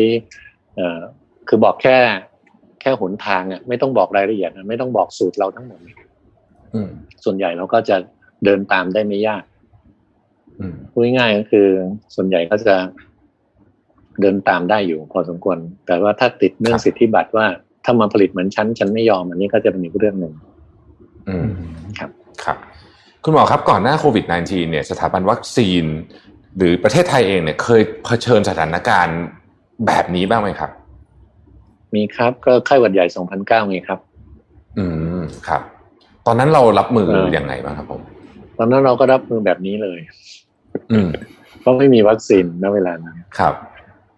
[0.75, 0.99] เอ่อ
[1.47, 1.97] คือบอกแค่
[2.81, 5.79] แค่หนทางอะไม่ต้องบอกรายละเอียดนะไม่ต้องบอกสูตรเราทั้งหมด
[6.73, 6.89] อืม
[7.23, 7.97] ส่วนใหญ่เราก็จะ
[8.45, 9.58] เดินตามได้ไม่ยากอืม
[10.91, 11.67] พูดง่ายๆก็คือ
[12.15, 12.75] ส่วนใหญ่ก็จะ
[14.21, 17.45] เดินตามได้อยู่พอสมควร แต่ว่าถ้าติดเรื่องสิทธิบัตรว่า
[17.85, 20.33] ถ้ามาผลิตเหมือนฉันฉันไม่ยอมอันนี้ก็จะเป็นอีกเรื่องหนึ่ง
[21.27, 21.47] อืม
[21.99, 22.09] ครับ
[22.43, 22.57] ครับ
[23.23, 25.85] คุณหมอครับก่อนหน้าโควิด -19 เนี่ยสถาบันวัคซีน
[26.57, 29.19] หรือประเทศไทยเองเนี่ย เคยเผชิญสถานการณ์
[29.87, 30.71] แบบนี้บ้างไหมครับ
[31.95, 33.05] มีครับก็ไข้หวัดใหญ่
[33.39, 33.99] 2009มีครับ
[34.77, 34.85] อื
[35.19, 35.61] มครับ
[36.25, 38.01] ตอนนั้นเรารับมือเอออย่างไงบ้างครับผม
[38.57, 40.38] ตอนนั้นเราก็รับมือแบบนี้เลยอืม
[41.61, 43.53] เพราะไม่มีวัคซีนณเวลานั้นครับ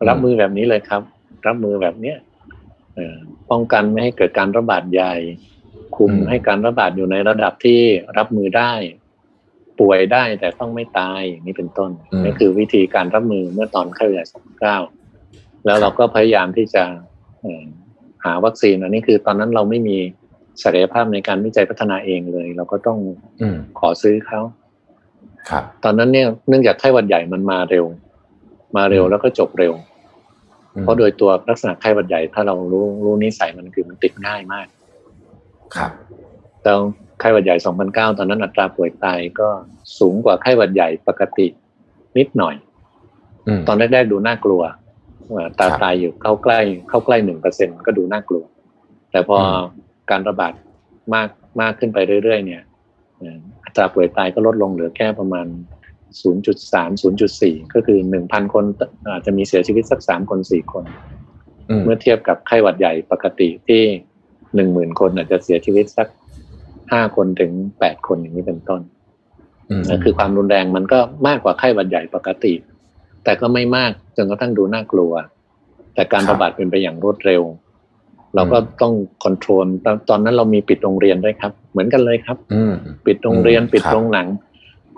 [0.07, 1.01] รับมือแบบนี้เลยครับ
[1.47, 2.17] รับมือแบบเนี้ย
[2.95, 3.15] เอ่อ
[3.51, 5.13] ป้องกันไม่ให้เกิดการระบาดใหญ่
[5.95, 7.79] คุมอืมให้การระบาดอยู่ในระดับที่
[8.17, 8.71] รับมือได้
[9.79, 11.91] ป่วยได้แต่ต้องไม่ตายอย่างนี้เป็นต้น
[12.23, 14.25] นี่คือวิธีการรับมือเมื่อตอนไข้หวัดใหญ่
[14.95, 16.83] 2009แล้วเราก็พยายามที่จะ
[17.41, 17.63] เอ่อ
[18.25, 19.97] หาวัคซีนอันนี้คือตอนนั้นเราไม่มี
[20.63, 22.99] ศักยภาพในการวิจัยพัฒนาเองเลย เราก็ต้อง
[23.41, 24.60] อืมขอซื้อเขาครับ
[25.83, 27.85] ตอนนั้นเนี่ยเนื่องจากไข้หวัดใหญ่มันมาเร็ว
[28.77, 29.73] มาเร็วอืมแล้วก็จบเร็ว
[30.75, 34.67] อืมเพราะโดยตัวลักษณะไข้หวัดใหญ่ถ้าเรารู้รู้นิสัยมันคือมันติดง่ายมาก
[35.75, 35.91] ครับ
[36.63, 36.71] แต่
[37.19, 37.55] ไข้หวัดใหญ่
[37.87, 39.47] 2009 ตอนนั้นอัตราป่วยตายก็
[39.99, 41.47] สูงกว่าไข้หวัดใหญ่ปกติ
[42.17, 42.55] นิดหน่อย
[43.47, 44.61] อืมตอนแรกๆดูน่ากลัว
[45.33, 48.43] ว่าตาครับตายอยู่เข้าใกล้ เข้าใกล้หนึ่งเปอร์เซ็นก็ดูน่ากลัว
[49.11, 49.63] แต่พออม
[50.11, 50.53] การระบาด
[51.13, 51.29] มาก
[51.61, 52.61] มากขึ้นไปเรื่อยๆ เนี่ย
[53.17, 55.47] เอ่ออั ตราป่วยตายก็ลดลงเหลือแค่ประมาณ
[56.21, 58.63] 0.3 0.4 ก็คือ 1,000 คน
[59.09, 60.85] อาจจะมีเสียชีวิตสัก 3 คน 4 คน
[61.69, 63.81] อืมเมื่อเทียบกับไข้หวัดใหญ่ปกติที่
[64.55, 66.07] หนึ่งหมื่นคนอาจจะเสียชีวิตสัก
[66.91, 68.81] ห้าคนถึงแปดคนอย่างนี้เป็นต้น
[69.69, 72.53] อืมนั่นคือความรุนแรงมันก็มากกว่าไข้หวัดใหญ่ปกติ
[73.23, 75.13] แต่ก็ไม่มากจนกระทั่งดูน่ากลัว
[75.93, 77.41] แต่การระบาดเป็นไปอย่างรวดเร็ว
[78.35, 82.73] เราก็ต้องคอนโทรลตอนตอนนั้นเรามีปิดโรงเรียนด้วยครับ เหมือนกันเลยครับอืม
[83.05, 84.27] ปิดโรงเรียนอืมปิดครับโรงหนัง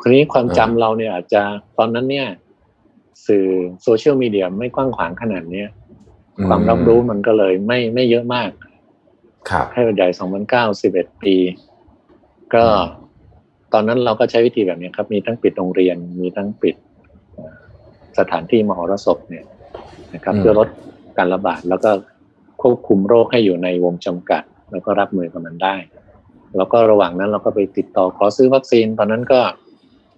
[0.02, 1.42] คนนี้ความเออจำเราเนี่ยอาจจะ
[1.78, 2.28] ตอนนั้นเนี่ย
[3.28, 3.46] สื่อ
[3.84, 5.68] โซเชียลมีเดียไม่กว้างขวางขนาดเนี้ย
[6.48, 8.50] ความรับรู้มันก็เลยไม่ไม่เยอะมาก
[9.50, 10.08] ครับไข้หวัดใหญ่
[10.70, 11.36] 2009 11ปี
[12.54, 12.66] ก็
[13.74, 16.76] ตอนนั้นเราก็ใช้วิธีแบบนี้ครับ มีทั้งปิดโรงเรียน มีทั้งปิด
[17.36, 17.56] เอ่อ
[18.20, 19.46] สถานที่มหรสพเนี่ย
[20.14, 20.68] นะครับอืมเพื่อลด
[21.18, 21.92] การระบาดแล้วก็
[22.64, 25.76] ควบคุมโรคให้อยู่ในวงจำกัด แล้วก็รับมือกับมันได้
[26.58, 29.40] แล้วก็ระหว่างนั้นเราก็ไปติดต่อขอซื้อวัคซีน ตอนนั้นก็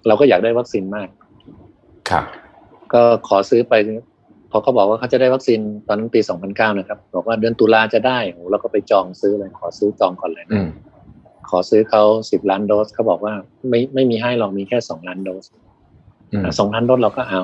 [0.08, 1.10] เราก็อยากได้วัคซีนมาก
[2.10, 2.24] ครับ
[2.94, 3.74] ก็ขอซื้อไป
[4.52, 10.70] พอเขาบอกว่าเขาจะได้วัคซีนตอนนั้นปี 2009 นะครับ บอกว่าเดือนตุลาจะได้โอ้เราก็ไปจองซื้อเลยขอซื้อจองก่อนเลยอืนะม
[11.50, 13.34] ขอซื้อเขา10ล้านโดสเขาบอกว่า
[13.70, 15.46] ไม่ไม่มีให้เรามีแค่2ล้านโดส
[16.32, 17.44] อืมอะสองล้านโดสเราก็เอา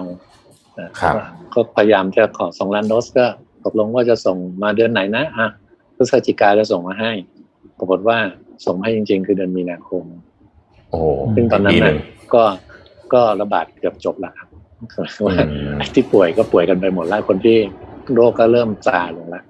[0.79, 1.15] อะครับ
[1.53, 3.25] ก็พยายามจะขอสองล้านโดสก็
[3.65, 5.47] ตกลงว่าจะส่งมาเดือนไหนนะอะ
[5.95, 7.11] พฤศจิกาจะส่งมาให้
[7.79, 8.17] ปรากฏว่า
[8.65, 10.03] ส่งให้จริง ๆ คือเดือนมีนาคม
[10.89, 11.97] โอ้โหซึ่งตอนนั้นปีหน่ะง
[12.33, 12.43] ก็
[13.13, 14.47] ก็ระบาดเกือบจบแล้วครับ
[15.25, 17.57] ว่าอืมไอ้ที่ป่วยก็ป่วยกันไปหมดแล้วคนที่
[18.13, 19.43] โรคก็เริ่มซาลงแล้ว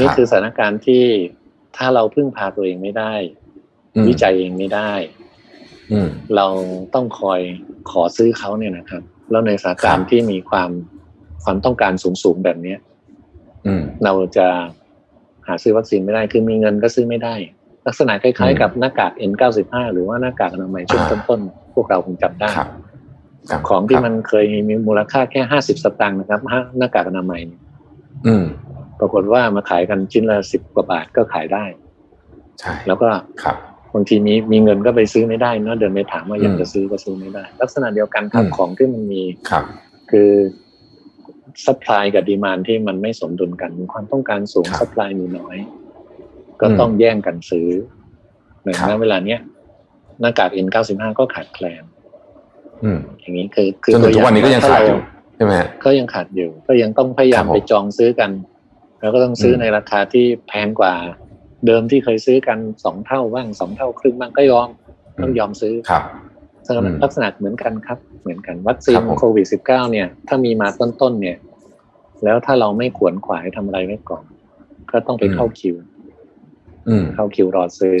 [0.00, 1.04] นี่คือสถานการณ์ที่
[1.76, 3.14] ถ้าเราพึ่งพาตัวเองไม่ได้
[3.94, 4.92] อืมวิจัยเองไม่ได้
[5.92, 6.46] อืมเรา
[6.94, 7.40] ต้องคอย
[7.90, 10.70] ขอซื้อเขาเนี่ยนะครับ แล้วในสถานการครัณ์บที่มีความ
[11.44, 12.91] ความต้องการสูงๆแบบเนี้ยอืม
[14.04, 14.46] เราจะ
[15.46, 17.34] หาซื้อวัคซีนไม่ได้ คือมีเงินก็ซื้อไม่ได้
[17.86, 22.68] ลักษณะคล้ายอืมๆกับหน้ากาก N95 หรือว่าหน้ากากอนามัยช่วงอ่าต้นๆพวกเราคงจำได้ครับ
[23.50, 27.60] ครับของที่ครับมันเคยมีมูลค่าแค่ห้าสิบสตางค์นะครับห้าหน้ากากอนามัยเนี่ย
[28.26, 28.44] อืม
[29.00, 31.64] ปรากฏว่ามาขายกันชิ้นละสิบกว่าบาทก็ขายได้
[32.60, 33.08] ใช่ แล้วก็
[33.42, 33.56] ครับ
[33.94, 39.64] บางทีมีมีเงินก็ไปซื้อไม่ได้เนอะเดินไปถามว่าอยากอืมจะซื้อก็ซื้อไม่ได้ ลักษณะเดียวกันครับอืมของที่มันมีครับ
[40.10, 40.30] คือ
[41.66, 45.56] supply กับ demand ที่มันไม่สมดุลกันมีความต้องการสูงครับ supply มีน้อย
[46.60, 47.68] ก็อืมต้องแย่งกันซื้อ
[48.64, 49.40] ในครับณเวลาเนี้ย
[50.20, 51.82] หน้ากาก N95 ก็ขาดแคลน
[52.84, 55.00] อืมอย่างนี้คือ คืจนถึงทุกวันนี้ก็ตัยังถ้ขาดเรอยู่
[55.36, 58.30] ใช่ไหมฮะก็ยังขาดอยู่ ก็ยังต้องพยายามครับผมไปจองซื้อกัน
[59.00, 60.94] แล้วก็ต้องซื้ออมในราคาที่แพงกว่า
[61.66, 64.68] เดิมที่เคยซื้อกันสองเท่าบ้างสองเท่าครึ่งบ้างก็ยอม
[65.22, 66.21] ต้องยอมซื้อครับอืม
[67.02, 71.38] ลักษณะเหมือนกันครับ เหมือนกันวัคซีนครับผมโควิดสิบเก้าเนี่ย ถ้ามีมาต้นๆเนี่ย
[72.24, 74.24] แล้วถ้าเราไม่ขวนขวายทำอะไรไว้ก่อน
[74.90, 75.76] ก็ต้องไปเข้าคิว
[76.88, 77.96] อืมเข้าคิวรอซื้อ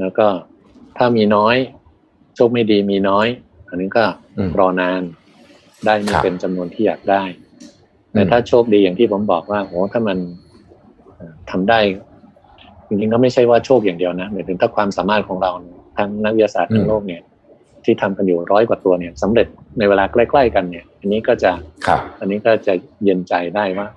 [0.00, 0.26] แล้วก็
[0.96, 1.56] ถ้ามีน้อย
[2.34, 3.26] โชคไม่ดีมีน้อย
[3.68, 4.04] อันนี้ก็
[4.38, 5.02] อืมรอนาน
[5.84, 7.22] ได้ไม่ครับเป็นจำนวนที่อยากได้
[8.12, 10.18] แต่อืมถ้าโชคดีอย่างที่ผมบอกว่าโหถ้ามัน
[11.16, 11.78] เอ่อทำได้
[12.88, 17.22] จริงๆก็ไม่ใช่ว่าโชคอย่างเดียวนะหมายถึงถ้าความสามารถของเราเนี่ยทั้งนักวิทยาศาสตร์ทั้งโลกเนี่ย
[17.86, 19.46] ที่ทำกันอยู่ร้อยกว่าตัวเนี่ยสำเร็จ
[19.78, 21.52] ในเวลาใกล้ ๆ กันเนี่ย อันนี้ก็จะ
[21.86, 23.88] ครับ อันนี้ก็จะเย็นใจได้ว่า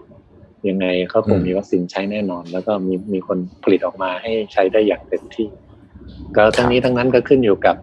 [0.69, 5.47] ยังไงเขาคงอืมมีวัคซีนใช้แน่นอน แล้วก็มีมีคนผลิตออกมาให้ใช้ได้อย่างเต็มที่
[6.36, 7.75] ก็ทั้งนี้ทั้งนั้นก็ขึ้นอยู่กับ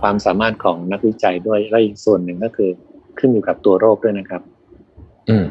[0.00, 2.70] ความสามารถของนักวิจัยด้วยและอีกส่วนหนึ่งก็คือ
[3.18, 4.42] ขึ้นอยู่กับตัวโรคด้วยนะครับ
[5.28, 5.44] อืม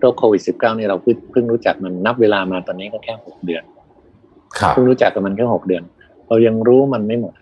[0.00, 3.62] โรคโควิด -19 เนี่ยเราเพิ่งเพิ่งรู้จักมันนับเวลามาตอนนี้ก็แค่หกเดือน
[4.58, 5.82] ครับเพิ่งรู้จักกับมันแค่หกเดือน
[6.28, 7.34] เรายังรู้มันไม่หมด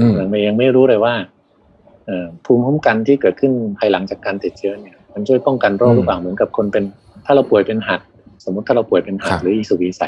[0.00, 1.14] อืมยังไม่ยังไม่รู้เลยว่า
[2.06, 6.84] เอ่อภูมิคุ้มกันที่เกิดขึ้นภายหลังจากการติดเชื้อเนี่ย มันช่วยป้องกันโรคหรือเปล่าเหมือนกับคนเป็น
[7.24, 8.00] ถ้าเราป่วยเป็นหัด
[8.44, 10.02] สมมติถ้าเราป่วยเป็นหัดหรืออีสุกอีใส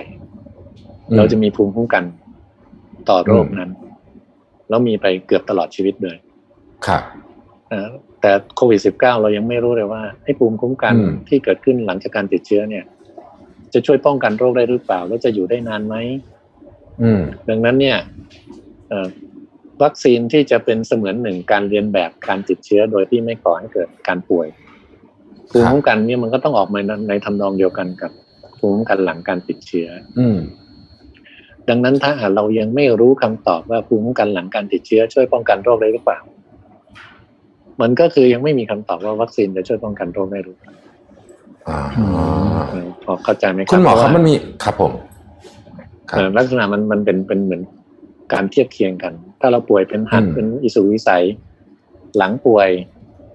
[1.16, 2.04] เราจะมีภูมิคุ้มกัน
[3.08, 3.70] ต่อโรคนั้น
[4.68, 6.16] แล้วมีไปเกือบตลอดชีวิตเลย
[6.86, 7.02] ครับ
[7.68, 7.88] เอ่อ
[8.20, 12.84] แต่โควิด -19 เรายังไม่รู้เลยว่าไอ้ภูมิคุ้มกันอืมที่เกิดขึ้นหลังจากการติดเชื้อเนี่ย
[13.74, 15.94] จะช่วยป้องกันโรคได้หรือเปล่า แล้วจะอยู่ได้นานไหม
[17.02, 17.98] อืมดังนั้นเนี่ย
[18.88, 19.06] เอ่อ
[19.82, 24.46] วัคซีนที่จะเป็นเสมือนหนึ่งการเรียนแบบการติดเชื้อโดยที่ไม่ก่อให้เกิดการป่วย
[25.50, 28.10] ภูมิคุ้มกันเนี่ยมันก็ต้องออกมาในในทำนองเดียวกันกับ
[28.58, 30.36] ภูมิคุ้มกันหลังการติดเชื้อ อืม
[31.68, 36.18] ดังนั้นถ้าหากเรายังไม่รู้คำตอบว่าภูมิคุ้มกันหลังการติดเชื้อ ช่วยป้องกันโรคได้หรือเปล่า
[37.80, 40.72] มันก็คือยังไม่มีคำตอบว่าวัคซีนจะช่วยป้องกันโรคได้หรือเปล่า
[41.68, 41.80] อ่า
[42.70, 44.34] เออพอเข้าใจไหมครับคุณหมอครับว่ามันมี
[44.64, 44.92] ครับผม
[46.10, 47.62] ครัเอ่อบลักษณะมันมันเป็นเป็นเหมือน
[48.32, 51.24] การเทียบเคียงกัน ถ้าเราป่วยเป็นหัดอืมเป็นอิสุกอิสัย
[52.16, 52.68] หลังป่วย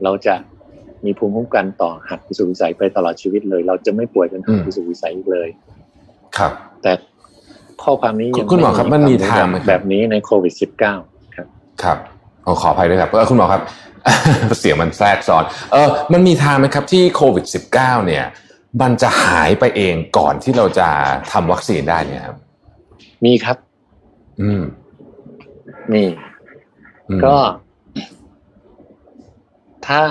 [0.04, 0.36] เราจะ
[1.06, 5.49] มีภูมิคุ้มกันต่อหัดอิสุกอิสัยไปตลอดชีวิตเลย เราจะไม่ป่วยเป็นหัดอิสุกอิสัยอีกเลย
[6.38, 6.51] ครับ
[6.82, 6.91] แต่
[7.84, 10.54] ข้อความนี้ยังคุณหมอครับมันมีทางไหมแบบครับแบบนี้ในโควิด
[10.93, 11.47] -19 ครับ
[11.84, 11.97] ครับ
[12.45, 13.62] ขอขออภัยด้วยครับเออคุณหมอครับ
[14.60, 18.25] เสียงมันแทรกซ้อน เออ มันมีทางไหมครับที่โควิด -19 เนี่ย
[18.82, 20.88] มันจะหายไปเองก่อนที่เราจะ
[21.32, 22.38] ทำวัคซีนได้เนี่ยครับ
[23.25, 23.58] มีครับ
[24.41, 24.62] อืม
[25.93, 26.04] มี
[27.10, 27.36] อืมก็
[29.88, 30.01] ถ้า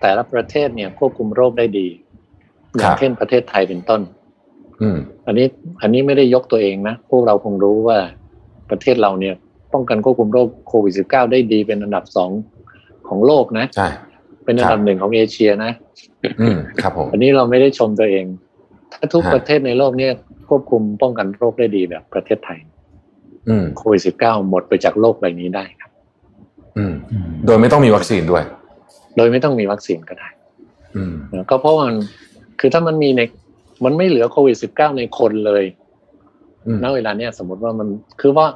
[0.00, 1.88] แต่ละประเทศเนี่ยควบคุมโรคได้ดี
[2.76, 4.00] อย่างเช่นประเทศไทยเป็นต้น
[4.82, 5.46] อืมอันนี้
[5.82, 7.98] อันนี้ไม่ได้ยกตัวเองนะพวกเราคงรู้ว่า
[8.70, 9.34] ประเทศเราเนี่ย
[9.72, 12.30] ป้องกันควบคุมโรคโควิด -19 ได้ดีเป็นอันดับสอง
[13.08, 13.88] ของโลกนะใช่
[14.44, 15.72] เป็นอันดับหนึ่งของเอเชียนะ
[16.40, 18.26] อืมครับผมอันนี้เราไม่ได้ชมตัวเอง
[18.92, 20.12] ถ้าทุกฮะประเทศในโลกเนี่ย
[20.48, 22.81] ควบคุมป้องกันโรคได้ดีแบบประเทศไทยอืม
[23.76, 25.90] โควิด -19 หมดไปจากโลกใบนี้ได้ครับ
[26.78, 26.94] อืม
[27.46, 28.44] โดยไม่ต้องมีวัคซีนด้วย
[29.16, 30.28] โดยไม่ต้องมีวัคซีนก็ได้
[30.96, 31.96] อืมนะก็เพราะว่ามัน
[32.60, 33.20] คือถ้ามันมีใน
[33.84, 35.64] มันไม่เหลือโควิด -19 ในคนเลย
[36.66, 37.88] อืมณเวลาเนี้ยสมมติว่ามัน
[38.20, 38.46] คือว่า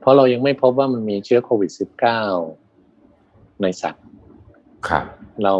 [0.00, 1.70] เพราะเรายังไม่พบว่ามันมีเชื้อโควิด
[2.46, 4.04] -19 ในสัตว์
[4.88, 5.04] ครับ
[5.42, 5.54] เรา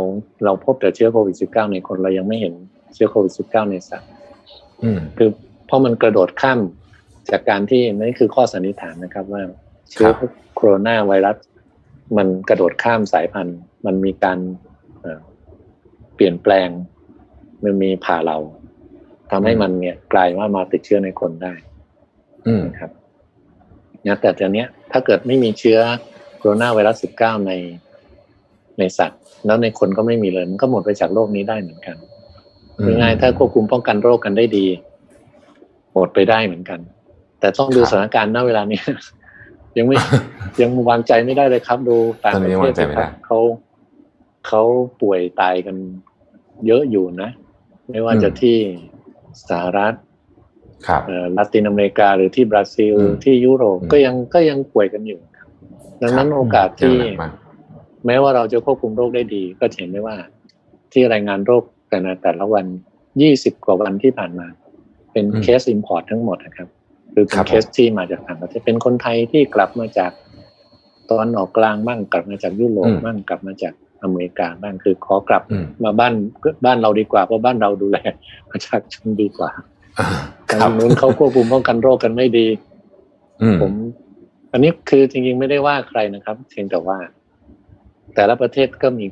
[0.44, 2.55] เราพบแต่เชื้อโควิด -19 ในคนเรายังไม่เห็น
[2.94, 4.09] เชื้อโควิด -19 ในสัตว์
[4.83, 5.31] อืมคือ
[5.66, 6.61] เพราะมันกระโดดข้าม
[7.31, 9.43] จากการที่นั่นคือข้อสันนิษฐานนะครับว่า
[9.91, 11.37] เชื้อครับโคโรนาไวรัส
[12.17, 14.38] มันกระโดดข้ามสายพันธุ์ มันมีการ
[15.01, 15.21] เอ่อ
[16.14, 16.69] เปลี่ยนแปลง
[17.64, 18.37] มันมีผ่าเรา
[19.31, 21.55] ทำให้มันเนี่ยกลายว่ามาติดเชื้อในคนได้
[22.47, 22.91] อืมนะครับ
[24.07, 25.79] นะแต่ตอนเนี้ยถ้าเกิดไม่มีเชื้อ
[26.38, 27.53] โคโรนาไวรัส 19 ใน
[28.79, 31.97] ในสัตว์ แล้วในคนก็ไม่มีเลย มันก็หมดไปจากโลกนี้ได้เหมือนกัน
[32.88, 34.67] ยังไงถ้าควบคุมป้องกันโรคกันได้ดี
[35.93, 36.81] หมดไปได้เหมือนกัน
[37.40, 38.81] แต่ต้องดูครับสถานการณ์ณเวลานี้
[39.79, 39.96] ยังไม่
[40.61, 43.38] ยังวางใจไม่ได้เลยครับดูต่างตอนประนี้เทวาศงใจไม่ได้ครับเขา
[44.46, 44.62] เขา
[45.03, 45.77] ป่วยตายกัน
[46.66, 47.31] เยอะอยู่นะ
[47.90, 48.57] ไม่ว่าจะที่
[49.48, 49.94] สหรัฐ
[50.87, 55.48] ครับเอ่อลาตินอเมริกาหรือที่บราซิลอืมที่ยุโรปอืมก็ยังก็ยังป่วยกันอยู่ครับ
[56.03, 57.33] ดังนั้นครับโอกาสที่เจอหนักมาก
[58.07, 60.16] แม้ว่าเราจะควบคุมโรคได้ดี ก็จะเห็นได้ว่า
[60.92, 62.66] ที่รายงานโรคแต่ละแต่ละวัน
[63.16, 64.46] 20กว่าวันที่ผ่านมา
[65.12, 66.68] เป็นอืมเคสอิ p พอร์ตทั้งหมดนะครับ
[67.19, 70.13] คือเป็ครับเคสที่มาจากต่างประเทศเป็นคนไทยที่กลับมาจาก
[71.11, 76.15] ตะวันออกกลางบ้างกลับมาจากยุโรปอืมบ้างกลับมาจากอเมริกาบ้างคือขอกลับอืมมาบ้าน
[76.65, 77.99] บ้านเราดีกว่าเพราะบ้านเราดูแล
[78.51, 79.51] ประชาชนดีกว่า
[80.49, 82.47] ครับทางนู้นเขาควบคุมป้องกันโรคกันไม่ดี
[83.43, 83.73] อืมผม
[84.53, 86.99] อันนี้คือจริงๆไม่ได้ว่าใครนะครับเพียงแต่ว่า
[88.15, 89.07] แต่ละประเทศก็มี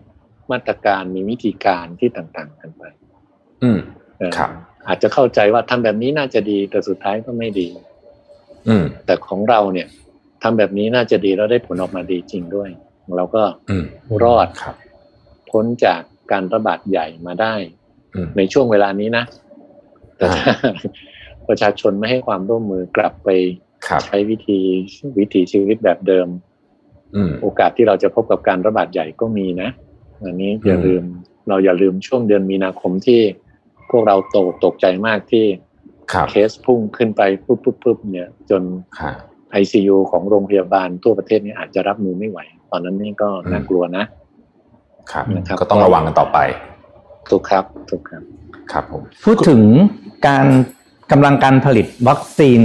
[0.50, 2.82] มาตรการมีวิธีการที่ต่างๆกันไป
[3.62, 3.78] อืม
[4.18, 4.50] เออครับ
[4.88, 7.86] อาจจะเข้าใจว่าทำแบบนี้น่าจะดีแต่สุดท้ายก็ไม่ดีอืม
[9.06, 9.88] แต่ของเราเนี่ย
[10.42, 12.68] ทำแบบนี้น่าจะดีแล้วได้ผลออกมาดีจริงด้วย
[13.16, 13.84] เราก็อืม
[14.24, 14.76] รอดครับ
[15.50, 16.00] พ้นจาก
[16.32, 17.54] การระบาดใหญ่มาได้
[18.14, 19.24] อืมในช่วงเวลานี้นะ
[20.16, 20.52] แต่อ่าถ้า
[21.48, 23.28] ประชาชนไม่ให้ความร่วมมือกลับไป
[23.86, 24.60] ครับใช้วิธี
[25.18, 26.28] วิถีชีวิตแบบเดิม
[27.14, 29.70] อืมโอกาสที่เราจะพบกับการระบาดใหญ่ก็มีนะ
[30.24, 31.04] อันนี้อย่าอืมลืม
[31.48, 33.20] เราอย่าลืมช่วงเดือนมีนาคมที่
[33.90, 35.65] พวกเราตกตกใจมากที่ครับ
[36.30, 38.62] เคสพุ่งขึ้นไปปุ๊บปุ๊บปุ๊บเนี่ยจน
[39.00, 39.12] ค่ะ
[39.60, 42.38] ICU ของโรงพยาบาลทั่วประเทศนี้อาจจะรับมือไม่ไหว
[42.70, 44.04] ตอนนั้นนี่ก็น่ากลัวนะ
[45.12, 46.38] ครับนะครับก็ต้องระวังกันต่อไป
[47.30, 48.22] ถูกครับถูกครับ
[48.72, 49.62] ครับผมพูดถึง
[50.26, 50.46] การ
[51.12, 52.60] กำลังการผลิตวัคซีน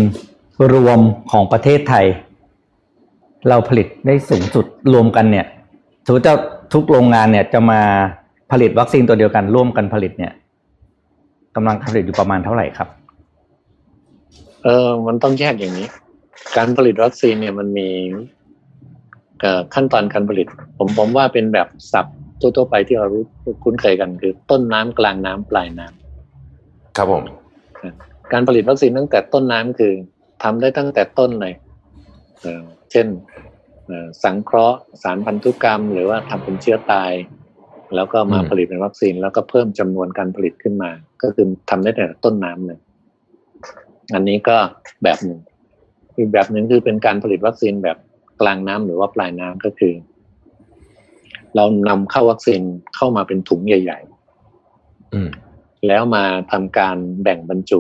[0.74, 1.00] รวม
[1.32, 2.06] ของประเทศไทย
[3.50, 5.46] เราผลิตได้สูงสุดรวมกันเนี่ย
[6.06, 6.34] สมมติจะ
[6.74, 7.82] ทุกโรงงานเนี่ยจะมา
[8.52, 10.32] ผลิตวัคซีนตัวเดียวกันร่วมกันผลิตเนี่ย
[11.56, 12.88] กำลังการผลิตอยู่ประมาณเท่าไหร่ครับ
[14.64, 15.88] เออ มันต้องแยกอย่างนี้
[16.58, 17.90] การผลิตวัคซีนเนี่ยมันมี
[19.42, 20.48] เอ่อขั้นตอนการผลิต
[20.78, 22.06] ผมผมว่าเป็นแบบสับ
[22.40, 23.24] ทั่วๆไปที่เรารู้
[23.64, 27.24] คุ้นเคยกันคือ ต้นน้ำกลางน้ำปลายน้ำครับผม
[28.32, 29.94] การผลิตวัคซีนตั้งแต่ต้นน้ำคือ
[30.44, 31.54] ทำได้ตั้งแต่ต้นเลย
[32.42, 33.08] เอ่อเช่น
[33.88, 37.14] เอ่อสังเคราะห์สารพันธุกรรม หรือว่าทำเป็นเชื้อตาย
[37.96, 42.80] แล้วก็มาผลิตเป็นวัคซีน แล้วก็เพิ่มจำนวนการผลิตขึ้นมา ก็คือทำได้แต่ต้นน้ำเลย
[44.14, 44.58] อันนี้ก็
[45.04, 45.40] แบบหนึ่ง
[46.18, 47.98] อีกแบบหนึ่งคือเป็นการผลิตวัคซีนแบบ
[48.42, 49.94] กลางน้ำหรือว่าปลายน้ำก็คือ
[51.56, 52.62] เรานำเข้าวัคซีน
[52.96, 55.30] เข้ามาเป็นถุงใหญ่ๆ อืม
[55.88, 57.80] แล้วมาทำการแบ่งบรรจุ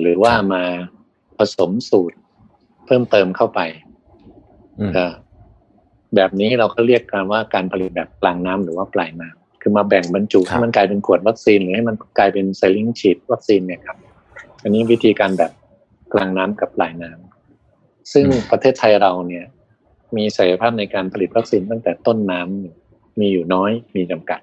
[0.00, 0.62] หรือว่ามา
[1.38, 2.16] ผสมสูตร
[2.86, 3.60] เพิ่มเติมเข้าไป
[4.80, 5.06] อืมก็
[6.14, 13.96] แบบนี้เราก็เรียกกันว่าการผลิตแบบกลางน้ำหรือว่าปลายน้ำคือมาแบ่งบรรจุให้มันกลายเป็นขวดวัคซีนหรือให้มันกลายเป็นไซลิงฉีดวัคซีนเนี่ยครับ
[14.62, 15.52] อันนี้วิธีการแบบ
[16.12, 19.44] กลางน้ำกับปลายน้ำซึ่งประเทศไทยเราเนี่ย
[20.16, 24.40] มีศักยภาพในการผลิตวัคซีนตั้งแต่ต้นน้ำมีอยู่น้อยมีจำกัด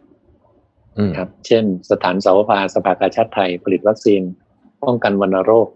[0.98, 4.22] อืมครับ เช่น สถานสาวภาสภากาชาติไทย ผลิตวัคซีน
[4.84, 5.68] ป้องกันวัณโรค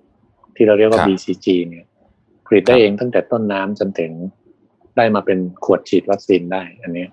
[0.56, 1.86] ที่เราเรียกว่า BCG เนี่ย
[2.48, 4.12] ผลิตได้เองตั้งแต่ต้นน้ำจนถึง
[4.98, 7.06] ได้มาเป็นขวดฉีดวัคซีนได้ อันนี้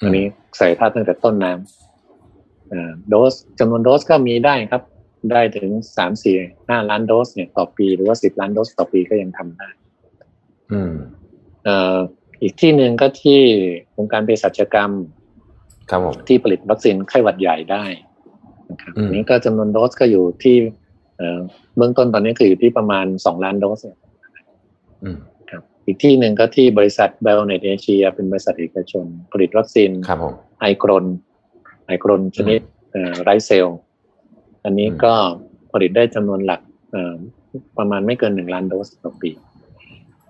[0.00, 0.24] อันนี้
[0.58, 4.82] ใส่ภาพตั้งแต่ต้นน้ำอ่าโดสจำนวนโดสก็มีได้ครับ
[5.30, 6.36] ได้ถึงสามสี่
[6.68, 9.68] ห้าล้านโดสเนี่ยต่อปี หรือว่าสิบล้านโดสต่อปีก็ยังทำได้
[10.72, 10.92] อืม
[11.64, 11.96] เอ่อ
[12.42, 13.40] อีกที่หนึ่งก็ที่
[13.98, 14.92] องค์การเภสัชกรรม
[15.90, 17.84] ครับผมที่ผลิตวัคซีนไข้หวัดใหญ่ได้
[18.70, 20.56] นะครับอืมอันนี้ก็จำนวนโดสก็อยู่ที่
[21.16, 21.40] เอ่อ
[21.76, 23.98] เบื้องต้นตอนนี้คืออยู่ที่ประมาณสองล้านโดสเนี่ย
[25.04, 25.18] อืม
[25.50, 31.04] ครับ อีกที่หนึ่งก็ที่บริษัท b i o n e t เอเชียเป็นบริษัทเอกชน ผลิตวัคซีนครับผมไอกรน
[31.86, 32.60] ไอกรนชนิด
[32.92, 33.78] เอ่อไรเซลล์
[34.64, 35.12] อันนี้อืมก็
[35.72, 36.60] ผลิตได้จำนวนหลัก
[36.92, 37.14] เอ่อ
[37.78, 39.30] ประมาณไม่เกินหนึ่งล้านโดสต่อปี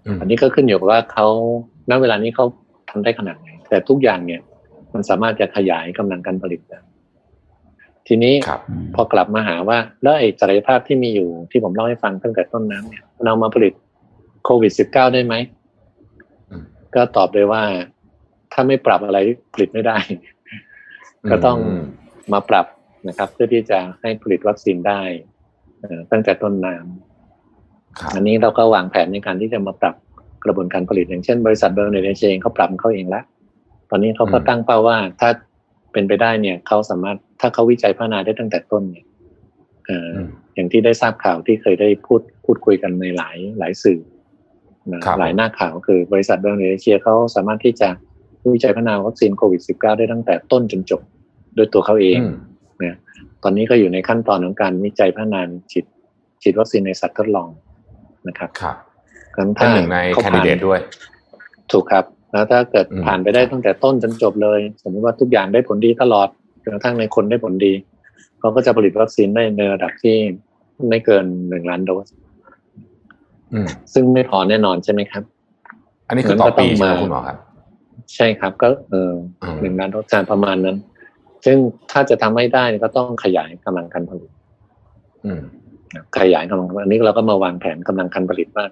[0.05, 1.27] อืมอันนี้ก็ขึ้นอยู่กับว่าเขา
[1.91, 2.45] ณเวลานี้เขา
[2.91, 4.41] ทำได้ขนาดไหน แต่ทุกอย่างเนี่ย
[4.95, 6.81] มันสามารถจะขยายกำลังการผลิตได้
[8.07, 8.61] ทีนี้ครับ
[8.95, 13.73] พอกลับมาหาว่าแล้วไอ้ศักยภาพที่มีอยู่ที่ผมเล่าให้ฟังตั้งแต่ต้นน้ำเนี่ยเรามาผลิต
[14.45, 15.35] โควิด -19 ได้ไหม
[16.51, 16.63] อืม
[16.95, 17.63] ก็ตอบเลยว่า
[18.53, 19.19] ถ้าไม่ปรับอะไร
[19.55, 19.97] ผลิตไม่ได้
[21.31, 21.59] ก็ต้อง
[22.33, 22.67] มาปรับ
[23.09, 25.01] นะครับ เพื่อที่จะให้ผลิตวัคซีนได้
[26.11, 29.95] ตั้งแต่ต้นน้ำอันนี้เราก็วางแผนในการที่จะมาปรับ
[30.45, 33.25] กระบวนการผลิตอย่างเช่น บริษัทเบอร์เนเดเองเขาปรับเขาเองแล้ว
[33.91, 35.31] ตอนนี้เขาก็ตั้งเป้าว่าถ้า
[35.93, 39.05] เป็นไปได้เนี่ยเขาสามารถถ้าเขาวิจัยพัฒนาได้ตั้งแต่ต้นเนี่ย
[40.55, 44.01] อย่างที่ได้ทราบข่าวที่เคยได้พูดพูดคุยกันในหลายหลายสื่อ
[44.93, 47.89] นะหลายหน้าข่าวคือบริษัทเบอร์เนเชียเขาสามารถที่จะ
[48.55, 51.03] วิจัยพัฒนาวัคซีนโควิด -19 ได้ตั้งแต่ต้นจนจบ
[51.57, 52.19] ด้วยตัวเขาเอง
[52.79, 52.97] เนี่ย
[53.43, 55.41] ตอนนี้ก็อยู่ในขั้นตอนของการวิจัยพัฒนา
[55.73, 55.85] ฉีด
[56.43, 57.49] ฉีดวัคซีนในสัตว์ทดลอง
[58.29, 58.77] นะครับครับ
[59.35, 60.81] เป็นหนึ่งในแคนดิเดตด้วย
[61.73, 66.29] ถูกครับ แล้วถ้าเกิดผ่านไปได้ตั้งแต่ต้นจนจบเลย สมมติว่าทุกอย่างได้ผลดีตลอด
[66.63, 67.73] จนกระทั่งในคนได้ผลดี
[68.41, 70.17] เขาก็จะผลิตวัคซีนได้ในระดับที่
[70.89, 72.07] ไม่เกินหนึ่งล้านโดส
[73.95, 75.23] ซึ่งไม่พอแน่นอนใช่ไหมครับ
[76.09, 77.37] อันนี้คือต่อปีใช่ไหมคุณหมอครับ
[78.15, 79.11] ใช่ครับ ก็เออ
[79.63, 80.77] หนึ่งล้านโดสจานประมาณนั้น
[81.45, 81.59] ซึ่ง
[81.91, 84.31] ถ้าจะทำให้ได้ก็ต้องขยายกำลังการผลิต
[86.19, 88.67] ขยายกำลังอันนี้เราก็มาวางแผนกำลังการผลิตว่า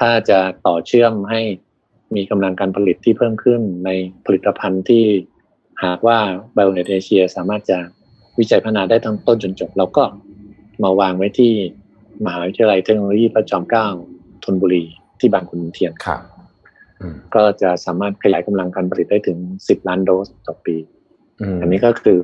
[0.00, 1.40] ถ้าจะต่อเชื่อมให้
[2.16, 3.90] มีกำลังการผลิตที่เพิ่มขึ้นใน
[4.26, 5.04] ผลิตภัณฑ์ที่
[5.84, 6.18] หากว่า
[6.54, 7.78] ไบโอเนตเอเชียสามารถจะ
[8.38, 10.04] วิจัยพัฒนาได้ทั้งต้นจนจบเราก็
[10.82, 11.52] มาวางไว้ที่
[12.24, 13.86] มหาวิทยาลัยเทคโนโลยีพระจอมเกล้า
[14.44, 14.84] ธนบุรี
[15.20, 16.22] ที่บางขุนเทียนครับ
[17.34, 19.38] ก็จะสามารถขยายกำลังการผลิตได้ถึง
[19.68, 20.76] สิบล้านโดสต่อปี
[21.60, 22.18] อันนี้ก็คือ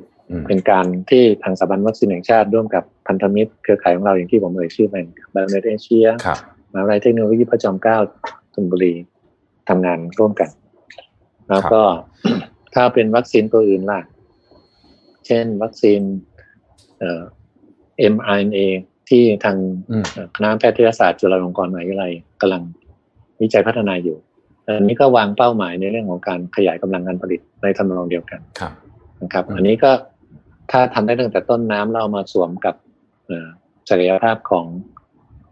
[0.47, 4.97] เป็นการที่ทางสถาบันวัคซีนแห่งชาติร่วมกับพันธมิตรเครือข่ายของเราอย่างที่ผมเอ่ยชื่อไป
[5.33, 6.07] ไบโอเนตเอเชีย
[6.73, 7.99] มหาวิทยาลัยเทคโนโลยีพระจอมเกล้า
[8.55, 8.95] ธนบุรี
[9.69, 10.51] ทำงานร่วมกัน
[11.51, 11.83] แล้วก็
[12.75, 14.01] ถ้าเป็นวัคซีนตัวอื่นล่ะ
[15.27, 16.01] เช่นวัคซีน
[16.99, 17.23] เอ่อ
[18.15, 18.59] mRNA
[19.09, 19.57] ที่ทาง
[20.37, 22.63] คณะแพทยศาสตร์จุฬาลงกรณ์มหาวิทยาลัยกำลัง
[23.41, 24.17] วิจัยพัฒนาอยู่
[24.67, 28.41] อันนี้ก็วางเป้าหมายในเรื่องของการขยายกำลังการผลิตในทำนองเดียวกัน
[29.25, 29.93] นะครับ อันนี้ก็
[30.71, 32.75] ถ้าทำได้ตั้งแต่ต้นน้ำเรามาสวมกับ
[33.89, 34.67] ศักยภาพของ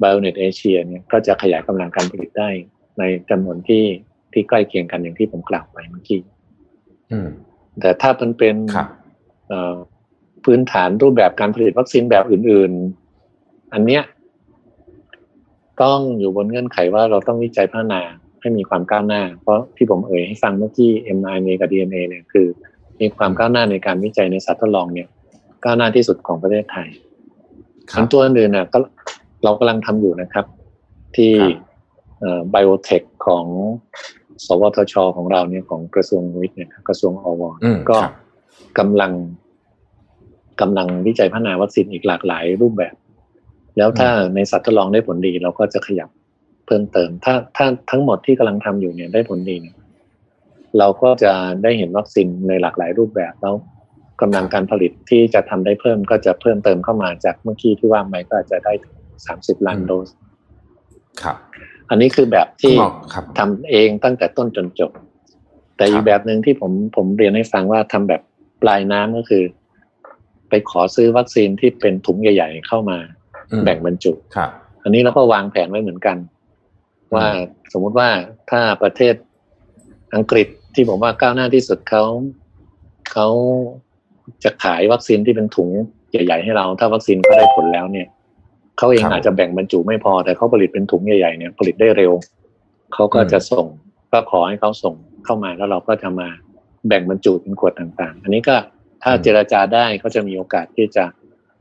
[0.02, 2.50] Bionet Asia เนี่ยก็จะขยายกำลังการผลิตได้
[2.98, 3.84] ในจำนวนที่
[4.32, 6.20] ที่ใกล้เคียงกันอย่างที่ผมกล่าวไปเมื่อกี้
[7.80, 8.56] แต่ถ้ามันเป็น
[10.44, 12.72] พื้นฐานรูปแบบการผลิตวัคซีนแบบอื่น
[13.22, 14.02] ๆ อันเนี้ย
[15.82, 18.02] ต้องอยู่บนเงื่อนไขว่าเราต้องวิจัยพัฒนา
[18.40, 22.46] ให้มีความก้าวหน้า เพราะที่ผมเอ่ยให้ฟังเมื่อกี้ mRNA กับ DNA เนี่ยคือ
[23.03, 25.09] มีความก้าวหน้าในการวิจัยในสัตว์ทดลองเนี่ย
[25.64, 26.88] ก้าวหน้าที่สุดของประเทศไทย
[27.94, 28.78] ทั้งตัวอื่นน่ะก็
[29.44, 30.46] เรากำลังทำอยู่นะครับ
[31.16, 31.32] ที่
[32.50, 33.44] ไบโอเทคของ
[34.46, 37.42] สวทช ของเราเนี่ยของกระทรวงวิทย์เนี่ยกระทรวงอว
[37.90, 37.98] ก็
[38.78, 39.12] กำลัง
[40.61, 42.94] กำลังวิจัยพัฒนาวัคซีนอีกหลากหลายรูปแบบ
[43.76, 46.09] แล้วถ้าในสัตว์ทดลองได้ผลดี เราก็จะขยับ
[46.66, 49.76] เพิ่มเติม ถ้าถ้าทั้งหมดที่กำลังทำอยู่เนี่ยได้ผลดีเนี่ย
[50.78, 53.54] เราก็จะได้เห็นวัคซีนในหลากหลายรูปแบบแล้ว
[54.20, 58.72] กำลังการผลิตที่จะทำได้เพิ่มก็จะเพิ่มเติมเข้ามาจากเมื่อกี้ที่ว่าไมก็อาจจะได้
[59.26, 60.08] สามสิบล้านโดส
[61.22, 61.36] ครับ
[61.90, 62.74] อันนี้คือแบบที่
[63.38, 64.92] ทำเองตั้งแต่ต้นจนจบ
[65.76, 68.22] แต่อีกแบบหนึ่งที่ผมผมเรียนให้ฟังว่าทำแบบ
[68.62, 69.44] ปลายน้ำก็คือ
[70.48, 72.98] ไปขอซื้อวัคซีนที่เป็นถุงใหญ่ ๆ เข้ามา
[73.64, 74.50] แบ่งบรรจุครับ
[74.82, 76.16] อันนี้เราก็วางแผนไว้เหมือนกัน
[77.14, 77.26] ว่า
[77.72, 78.08] สมมุติว่า
[78.50, 79.14] ถ้าประเทศ
[80.14, 82.04] อังกฤษ ที่ผมว่าก้าวหน้าที่สุดเขา
[83.12, 83.28] เขา
[84.44, 85.70] จะขายวัคซีนที่เป็นถุง
[86.10, 88.08] ใหญ่ ๆ ให้เรา ถ้าวัคซีนก็ได้ผลแล้วเนี่ย
[88.78, 92.12] เขาเองอาจจะแบ่งบรรจุไม่พอแต่เขาผลิตเป็นถุงใหญ่ๆเนี่ยผลิตได้เร็ว
[92.94, 93.66] เขาก็จะส่ง
[94.12, 94.94] ก็ขอให้เขาส่ง
[95.24, 96.28] เข้ามาแล้วเราก็จะมา
[96.88, 98.56] แบ่งบรรจุเป็นขวดต่างๆ อันนี้ก็
[99.02, 101.04] ถ้าเจราจาได้ก็จะมีโอกาสที่จะ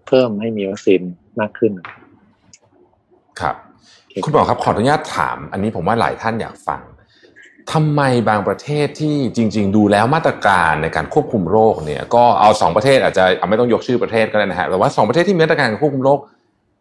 [0.08, 1.02] เพิ่มให้มีวัคซีน
[1.40, 1.72] มากขึ้น
[3.42, 3.56] ครับ
[4.26, 6.82] คุณหมอครับขออนุญาตถาม อันนี้ผมว่าหลายท่านอยากฟัง
[7.74, 16.20] ทำไมบางประเทศที่จริง ๆ ดูแล้วมาตรการในการควบคุมโรคเนี่ยก็เอาสองประเทศอาจจะไม่ต้องยกชื่อประเทศก็ได้นะฮะแต่ว่าสองประเทศที่มีมาตรการควบคุมโรค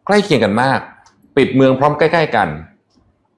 [0.07, 0.79] ใกล้เคียงกันมาก
[1.37, 2.49] ปิดเมืองพร้อมใกล้ ๆ กัน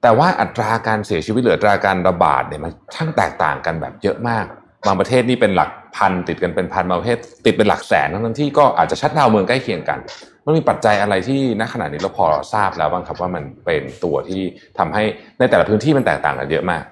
[0.01, 4.45] แต่ว่าอัตราการเสียชีวิตหรืออัตราการระบาดเนี่ยมันช่างแตกต่างกันแบบเยอะมาก
[4.85, 9.99] บางประเทศนี่เป็นหลักพันติดกันเป็นพันบางประเทศติดเป็นหลักแสนทั้งที่ก็อาจจะชัดดาวเมืองใกล้เคียงกัน
[10.45, 14.41] มันมีปัจจัยอะไรที่ณขณะนี้เราพอทราบแล้วบ้างครับว่ามันเป็นตัวที่
[14.77, 15.03] ทำให้
[15.39, 16.83] ในแต่ละพื้นที่มันแตกต่างกันเยอะมาก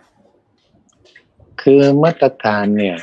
[1.62, 2.98] คือมาตรการเนี่ย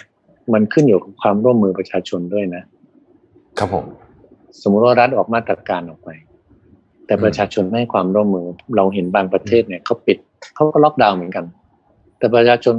[0.53, 2.63] มันขึ้นอยู่กับความร่วมมือประชาชนด้วยนะ
[3.59, 3.85] ครับผม
[4.63, 6.11] สมมติว่ารัฐออกมาตรการออกไป
[7.07, 8.47] แต่ประชาชนไม่ให้ความร่วมมือ
[8.77, 10.19] เราเห็นบางประเทศเนี่ยเขาปิด
[10.55, 11.45] เขาก็ล็อกดาวน์เหมือนกัน
[12.19, 12.75] แต่ประชาชน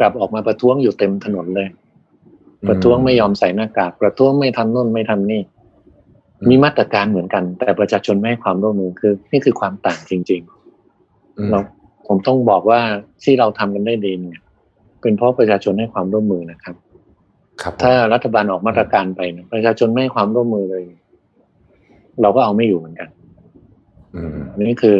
[0.00, 1.68] กลับออกมาประท้วงอยู่เต็มถนนเลย
[2.68, 5.42] ประท้วงไม่ยอมใส่หน้ากาก ประท้วงไม่ทำนู่นไม่ทำนี่
[6.48, 10.42] มีมาตรการเหมือนกัน แต่ประชาชนไม่ให้ความร่วมมือคือ นี่คือความต่างจริง
[10.92, 11.60] ๆ เรา
[12.06, 12.80] ผมต้องบอกว่า
[13.24, 14.40] ที่เราทำกันได้ดีเนี่ย
[15.00, 16.76] เป็นเพราะประชาชนให้ความร่วมมือนะครับ
[17.62, 20.82] ครับผมถ้ารัฐบาลออกมาตรการไปเนี่ยประชาชนไม่ให้ความร่วมมือเลย
[22.22, 23.08] เราก็เอาไม่อยู่เหมือนกัน
[24.16, 24.96] อืมอันนี้คือ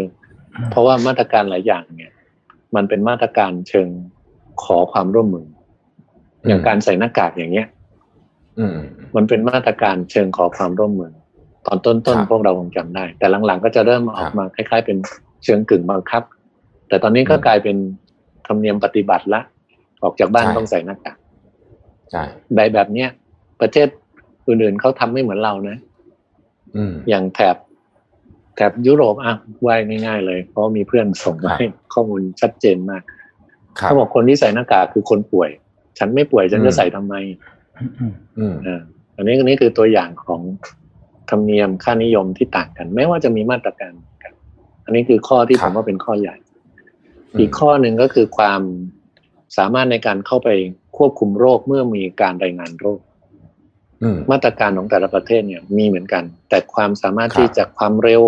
[0.70, 2.12] เพราะว่ามาตรการหลายอย่างเนี่ย
[2.76, 3.88] มันเป็นมาตรการเชิง
[4.62, 5.46] ขอความร่วมมือ
[6.46, 7.68] อย่างการใส่หน้ากากอย่างเงี้ย
[8.58, 8.76] อืม
[9.16, 11.12] มันเป็นมาตรการเชิงขอความร่วมมือ
[11.66, 14.96] ตอนต้นครัๆบพวกเราคงจำได้ แต่หลังๆก็จะเริ่มออกมาคล้าย ๆ เป็น
[15.44, 16.22] เชิงกึ่งบังคับ
[16.88, 17.76] แต่ตอนนี้ก็อืมกลายเป็น
[18.46, 19.40] ธรรมเนียมปฏิบัติละ
[20.02, 21.18] ออกจากบ้านใช่ต้องใส่หน้ากาก
[22.10, 22.22] ใช่
[22.54, 23.08] แบบแบบเนี้ย
[23.60, 23.88] ประเทศ
[24.48, 25.76] อื่นๆเขาทำไม่เหมือนเรานะ
[26.76, 27.56] อืมอย่างแถบ
[28.56, 29.34] แถบยุโรปอะ
[29.66, 33.02] ว่ายง่าย ๆ เลย เพราะมีเพื่อนส่งมาครับให้ข้อมูลชัดเจนมาก
[33.78, 35.50] ครับเขาบอกคนที่ใส่หน้ากากคือคนป่วย
[35.98, 37.14] ฉันไม่ป่วยฉันอืมจะใส่ทำไม
[38.38, 38.80] อืมอ่า
[39.16, 40.40] อันนี้อันนี้คือตัวอย่างของ
[41.30, 44.32] ธรรมเนียมค่านิยมที่ต่างกัน แม้ว่าจะมีมาตรการเหมือนกัน
[44.84, 46.36] อันนี้คือข้อที่ผมว่าเป็นข้อใหญ่
[47.38, 48.60] อีกข้อหนึ่งก็คือความ
[49.58, 50.48] สามารถในการเข้าไป
[50.96, 53.00] ควบคุมโรคเมื่อมีการรายงานโรค
[54.02, 58.22] อืมมาตรการของแต่ละประเทศเนี่ยมีเหมือนกัน แต่ความสามารถครับที่จะความเร็ว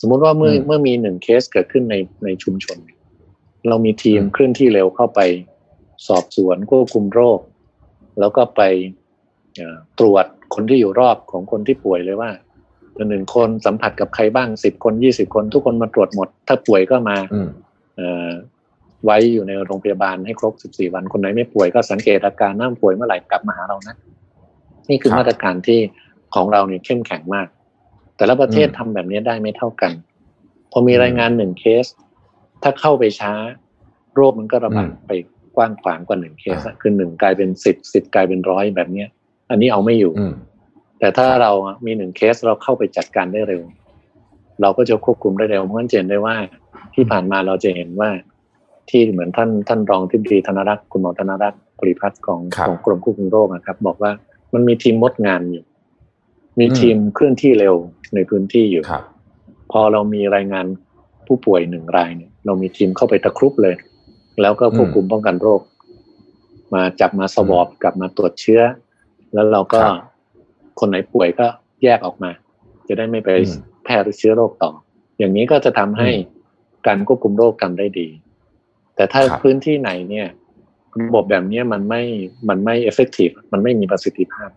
[0.00, 2.78] สมมุติว่าเมื่ออืมเมื่อมีหนึ่งเคสเกิดขึ้นในในชุมชน
[3.68, 5.20] เรามีทีมอืมเคลื่อนที่เร็วเข้าไป
[6.08, 7.40] สอบสวนควบคุมโรค
[8.20, 8.62] แล้วก็ไป
[9.56, 10.24] เอ่อตรวจ
[10.54, 12.30] คนที่อยู่รอบของคนที่ป่วยเลยว่า
[13.10, 17.48] หนึ่งคนสัมผัสกับใครบ้างสิบคนยี่สิบคนทุกคนมาตรวจหมด ถ้าป่วยก็มาอืม
[17.96, 18.30] เอ่อ
[19.04, 23.96] ไว้อยู่ในโรงพยาบาลให้ครบ 14 วันคนไหนไม่ป่วยก็สังเกตอาการน้าป่วยเมื่อไหร่กลับมาหาเรานะ
[24.88, 25.80] นี่คือครับมาตรการที่
[26.34, 27.46] ของเราเนี่ยเข้มแข็งมาก
[28.16, 29.92] แต่ละประเทศอืมทำแบบนี้ได้ไม่เท่ากัน
[30.72, 31.86] พอมีรายงานหนึ่งเคส
[32.62, 33.32] ถ้าเข้าไปช้า
[34.14, 35.12] โรคมันก็ระบาดไป
[35.56, 39.08] กว้างขวางกว่าหนึ่งเคสอะคือหนึ่งกลายเป็นสิบสิบกลายเป็นร้อยแบบเนี้ย
[39.50, 40.34] อันนี้เอาไม่อยู่อืม
[40.98, 41.52] แต่ถ้าเรา
[41.86, 43.62] มีหนึ่งเคสเราเข้าไปจัดการได้เร็ว
[44.62, 46.36] เราก็จะควบคุมได้เร็วเพราะฉะนั้นจะเห็นได้ว่า
[46.94, 48.10] ที่ผ่านมาเราจะเห็นว่า
[48.90, 54.10] ที่เหมือนท่านท่านรองทิบดีธนรักษ์คุณหมอธนรักษ์ปริพัฒน์ของครับของกรมควบคุมโรคนะครับ บอกว่า
[54.54, 55.64] มันมีทีมมดงานอยู่
[56.58, 57.74] มีอืมทีมเคลื่อนที่เร็ว
[58.14, 59.04] ในพื้นที่อยู่ครับ
[59.72, 60.66] พอเรามีรายงาน
[61.26, 63.76] ผู้ป่วยหนึ่งรายเนี่ย เรามีทีมเข้าไปตะครุบเลย
[64.42, 65.60] แล้วก็ควบคุมป้องกันโรค
[66.74, 68.62] มาจับมาสวอบกลับมาตรวจเชื้อ
[69.34, 69.96] แล้วเราก็ครับ
[70.80, 71.46] คนไหนป่วยก็
[71.82, 72.30] แยกออกมา
[72.88, 74.70] จะได้ไม่ไปอืมแพร่เชื้อโรคต่อ
[75.18, 76.08] อย่างนี้ก็จะทำให้
[76.86, 78.08] การควบคุมโรคทำได้ดี
[78.96, 80.26] แต่ถ้าครับพื้นที่ไหนเนี่ย
[81.00, 82.02] ระบบแบบเนี้ยมันไม่
[82.48, 84.50] มันไม่ effective มันไม่มีประสิทธิภาพ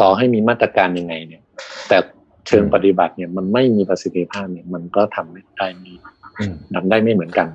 [0.00, 1.42] ต่อให้มีมาตรการยังไง เนี่ย
[1.88, 1.98] แต่
[2.46, 5.94] เชิงปฏิบัติเนี่ย มันไม่มีประสิทธิภาพเนี่ย มันก็ทำไม่ได้ไม่
[6.38, 7.48] อืมทำได้ไม่เหมือนกัน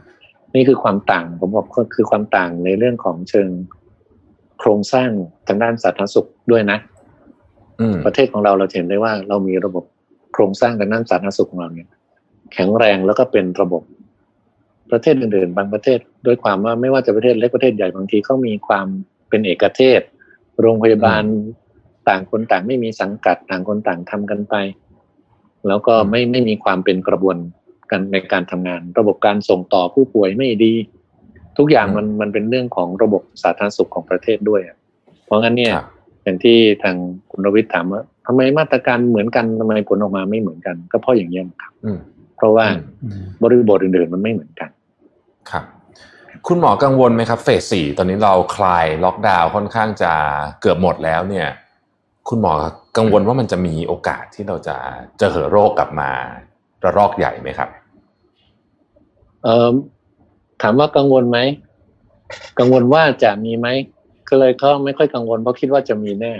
[0.55, 3.49] นี่คือความต่างผมบอกก็คือความต่างในเรื่องของเชิง
[4.59, 5.09] โครงสร้าง
[5.47, 6.77] ทางด้านสาธารณสุขด้วยนะ
[7.79, 9.83] อืมประเทศของเราเราจะเห็นได้ว่าเรามีระบบ
[10.33, 11.87] โครงสร้างทางด้านสาธารณสุขของเราเนี่ย
[12.53, 13.83] แข็งแรงแล้วก็เป็นระบบ
[14.91, 18.87] ประเทศอื่นๆ บางประเทศด้วยความว่าไม่ว่าจะประเทศเล็กประเทศใหญ่บางทีเขามีความ
[19.29, 20.01] เป็นเอกเทศ
[20.61, 21.23] โรงพยาบาล
[22.07, 24.55] ต่างคนต่างไม่มีสังกัดต่างคนต่างทำกันไป
[25.67, 27.37] แล้วก็ไม่ไม่มีความเป็นกระบวน
[27.91, 30.73] การในการทำงาน ระบบการส่งต่อผู้ป่วยไม่ดี
[31.57, 34.77] ทุกอย่างมันมันเป็นเรื่องของระบบสาธารณสุขของประเทศด้วยอะ
[35.25, 35.85] เพราะงั้นเนี่ยครับ
[36.23, 36.95] อย่างที่ทาง
[37.31, 41.99] คุณรวิทย์ถามว่าทำไมมาตรการเหมือนกันทำไมผลออกมาไม่เหมือนกัน ก็เพราะอย่างนี้ยครับอืม
[42.37, 42.65] เพราะว่า
[43.03, 44.69] อืมบริบทอื่นๆมันไม่เหมือนกัน
[45.51, 45.63] ครับ
[46.47, 50.13] คุณหมอกังวลไหมครับ เฟสสี่ตอนนี้เราคลายล็อกดาวน์ค่อนข้างจะ
[50.61, 51.47] เกือบหมดแล้วเนี่ย
[52.29, 52.53] คุณหมอ
[52.97, 54.75] กังวลว่ามันจะมีโอกาสที่เราจะ
[55.19, 56.09] เจอโรคกลับมา
[56.83, 57.69] ระลอกใหญ่ไหมครับ
[59.43, 59.69] เออ
[60.61, 61.39] ถามว่ากังวลไหม
[62.59, 63.67] กังวลว่าจะมีไหม
[64.29, 66.33] ก็เลยก็ไม่ค่อยกังวลเพราะคิดว่าจะมีแน่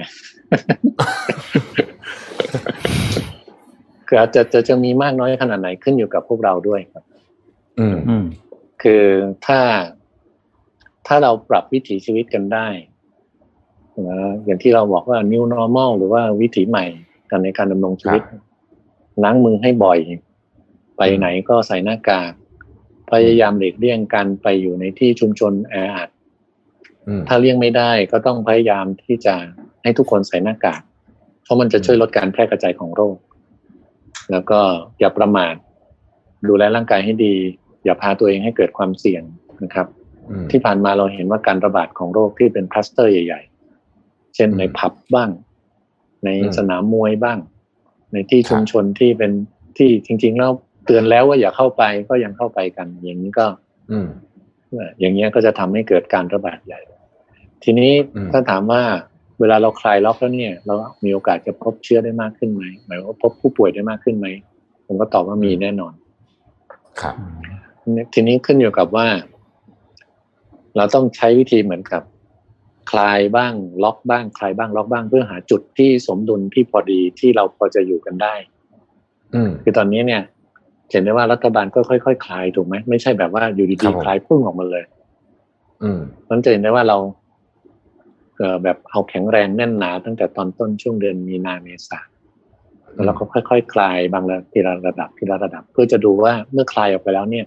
[4.07, 7.03] คืออาจจะจะจะมีมากน้อยขนาดไหนขึ้นอยู่กับพวกเราด้วยครับ
[7.79, 8.25] อืมอืม
[8.82, 9.03] คือ
[9.45, 9.59] ถ้า
[11.07, 12.67] ถ้าเราปรับวิถีชีวิตกันได้
[14.09, 16.86] นะอย่างที่เราบอกว่า new normal หรือว่าวิถีใหม่
[17.32, 18.21] กันในการดำรงชีวิต
[19.23, 19.99] ล้างมือให้บ่อย
[20.97, 22.32] ไปไหนก็ใส่หน้ากาก
[23.11, 26.09] พยายามหลีกเลี่ยงการไปอยู่ในที่ชุมชนแออัด
[27.07, 29.36] อืมถ้าเลี่ยงไม่ได้ก็ต้องพยายามที่จะ
[29.84, 30.82] ให้ทุกคนใส่หน้ากาก
[31.43, 33.17] เพราะมันจะช่วยลดการแพร่กระจายของโรค
[34.32, 34.59] แล้วก็
[34.99, 35.55] อย่าประมาท
[36.47, 37.36] ดูแลร่างกายให้ดี
[37.88, 39.23] อย่าพาตัวเองให้เกิดความเสี่ยง
[39.63, 39.88] นะครับ
[40.29, 43.41] อืมที่ผ่านมาเราเห็นว่าการระบาดของโรคที่เป็นคลัสเตอร์ใหญ่
[43.88, 45.29] ๆ เช่นอืมในผับบ้าง
[46.25, 47.39] ในอืมสนามมวยบ้าง
[48.13, 49.31] ในที่ครับชุมชนที่เป็น
[49.77, 50.51] ที่จริง ๆ แล้ว
[50.85, 53.45] เตือนแล้วว่าอย่าเข้าไปก็ยังเข้าไปกัน อย่างนี้ก็
[53.91, 54.07] อืม
[54.71, 56.81] เอ่ออย่างเงี้ยก็จะทำให้เกิดการระบาดใหญ่
[57.63, 58.81] ทีนี้อืมถ้าถามว่า
[59.39, 60.75] เวลาเราคลายล็อกแล้วเนี่ย เรา
[61.05, 64.27] มีโอกาสจะพบเชื้อได้มากขึ้นไหมหมายว่าพบผู้ป่วยได้มากขึ้นไหม
[64.88, 65.93] ผมก็ตอบว่ามีแน่นอน
[67.01, 67.15] ครับ
[68.13, 69.07] ทีนี้ขึ้นอยู่กับว่า
[70.75, 72.03] เราต้องใช้วิธีเหมือนกับ
[72.91, 78.33] คลายบ้าง ล็อกบ้าง คลายบ้างล็อกบ้างเพื่อหาจุดที่สมดุลที่พอดีที่เราพอจะอยู่กันได้
[79.35, 80.21] อืมคือตอนนี้เนี่ย
[80.91, 84.83] เห็นได้ว่ารัฐบาลก็ค่อยๆคคลายถูกไหมไม่ใช่แบบว่าอยู่ครัดีบผมๆคลายพุ่งออกมาเลย
[85.81, 86.97] อืมมันจะเห็นได้ว่าเรา
[88.38, 91.99] เอ่อแบบเอาแข็งแรงแน่นหนาตั้งแต่ตอนต้นช่วงเดือนมีนาเมษา
[92.93, 97.45] แล้วเราก็ค่อยๆคคลายบางระทีละระดับทีละระดับ เพื่อจะดูว่าเมื่อคลายออกไปแล้วเนี่ย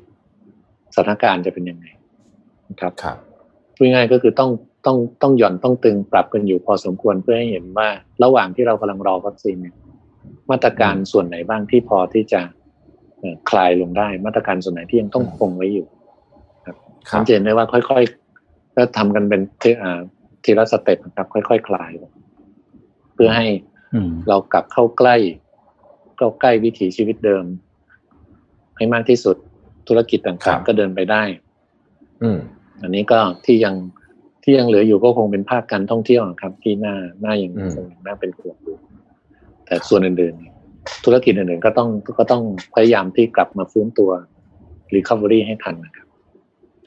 [0.95, 1.86] สถานการณ์จะเป็นยังไง
[2.70, 3.16] นะครับครับ
[3.76, 4.51] พูดง่ายๆก็คือต้อง
[4.86, 7.88] ต้องต้องหย่อนต้องตึงปรับกันอยู่พอสมควรเพื่อให้เห็นว่า
[8.22, 9.76] ระหว่างที่เรากำลังรอวัคซีนเนี่ย
[10.51, 12.41] มาตรการส่วนไหนบ้างที่พอที่จะ
[13.18, 15.86] เอ่อคลายลงได้ มาตรการส่วนไหนที่ยังต้องคงไว้อยู่
[16.66, 16.76] ครับ
[17.14, 20.01] สังเกตได้ว่าค่อยๆก็ทำกันเป็นทีอ่า
[20.45, 22.12] ทีละสเต็ปนะครับ ค่อยๆคลายลง
[23.14, 23.47] เพื่อให้
[23.95, 25.16] อืมเรากลับเข้าใกล้
[26.16, 27.45] เข้าใกล้วิถีชีวิตเดิม
[28.76, 29.36] ให้มากที่สุด
[29.89, 31.22] ธุรกิจครัต่างบๆก็เดินไปได้
[32.22, 32.39] อืม
[32.83, 33.74] อันนี้ก็ที่ยัง
[34.43, 38.76] ที่ยังเหลืออยู่ก็คงเป็นภาคการท่องเที่ยวนะครับ ที่น่าน่ายังอืมคงน่าเป็นห่วงอยู่
[39.66, 40.55] แต่ส่วนอื่นๆเนี่ย
[41.05, 42.43] ธุรกิจอื่นๆก็ต้องก็ต้อง
[42.74, 44.11] พยายามที่กลับมาฟื้นตัว
[44.95, 46.07] recovery ให้ทันนะครับ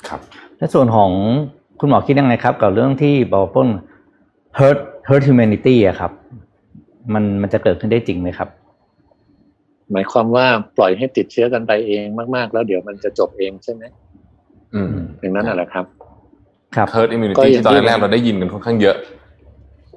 [0.07, 0.19] ครับ
[0.57, 1.11] ในส่วนของ
[1.79, 3.67] คุณหมอคิดยังไงครับ กับเรื่องที่บอกว่า
[4.59, 6.11] hurt hurt humanity อะครับ
[7.13, 8.49] มันมันจะเกิดขึ้นได้จริงไหมครับ
[9.93, 10.45] หมายความว่า
[10.77, 13.83] ปล่อยให้ติดเชื้อกันไปเองมาก ๆ แล้วเดี๋ยวมันจะจบเองใช่ไหม
[14.75, 14.89] อืม
[15.19, 15.85] อย่างนั้นน่ะแหละครับ
[16.75, 18.95] ครับ herd ก็ immunity อย่างที่ตอนที่แรกๆเราได้ยินกันค่อนข้างเยอะ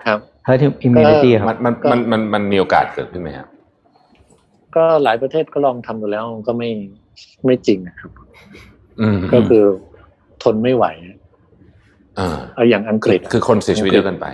[0.04, 3.48] ครับ hurt immunity ครับมันมันมันมันมันมีโอกาสเกิดขึ้นไหมครับ
[4.76, 6.70] ก็หลายประเทศก็ลองทำดูแล้วก็ไม่
[7.44, 8.10] ไม่จริงนะครับ
[9.00, 9.64] อืมก็คือ
[10.42, 10.84] ทนไม่ไหว
[12.18, 14.26] อ่าเอาอย่างอังกฤษอะคือคนเสียชีวิตเยอะเกันไป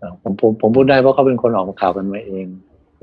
[0.00, 2.46] อ่าผมผมผมพูดได้เพราะเขาเป็นคนออกข่าวกันมาเอง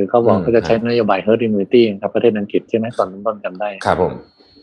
[0.04, 4.14] คือเขาบอกอืมเขาจะใช้นโยบาย herd immunity ครับประเทศอังกฤษใช่ไหมตอนนั้นต้นจำได้ ครับผม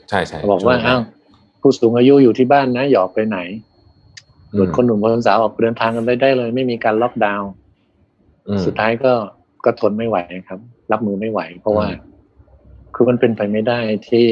[0.09, 1.01] ใช่ใช่เขาบอกว่าช่งนั้นอ้าว
[1.61, 3.39] ผู้สูงอายุอยู่ที่บ้านนะอย่าออกไปไหน
[4.53, 7.51] อืมส่วนคนหนุ่มคนสาวออกเดินทางกันได้ได้เลย ไม่มีการล็อกดาวน์
[8.49, 9.13] อืมสุดท้ายก็
[9.65, 10.17] ก็ทนไม่ไหว
[10.49, 10.61] ครับ
[10.93, 12.11] รับมือไม่ไหว เพราะว่าอืม
[12.95, 13.79] คือมันเป็นไปไม่ได้
[14.09, 14.27] ที่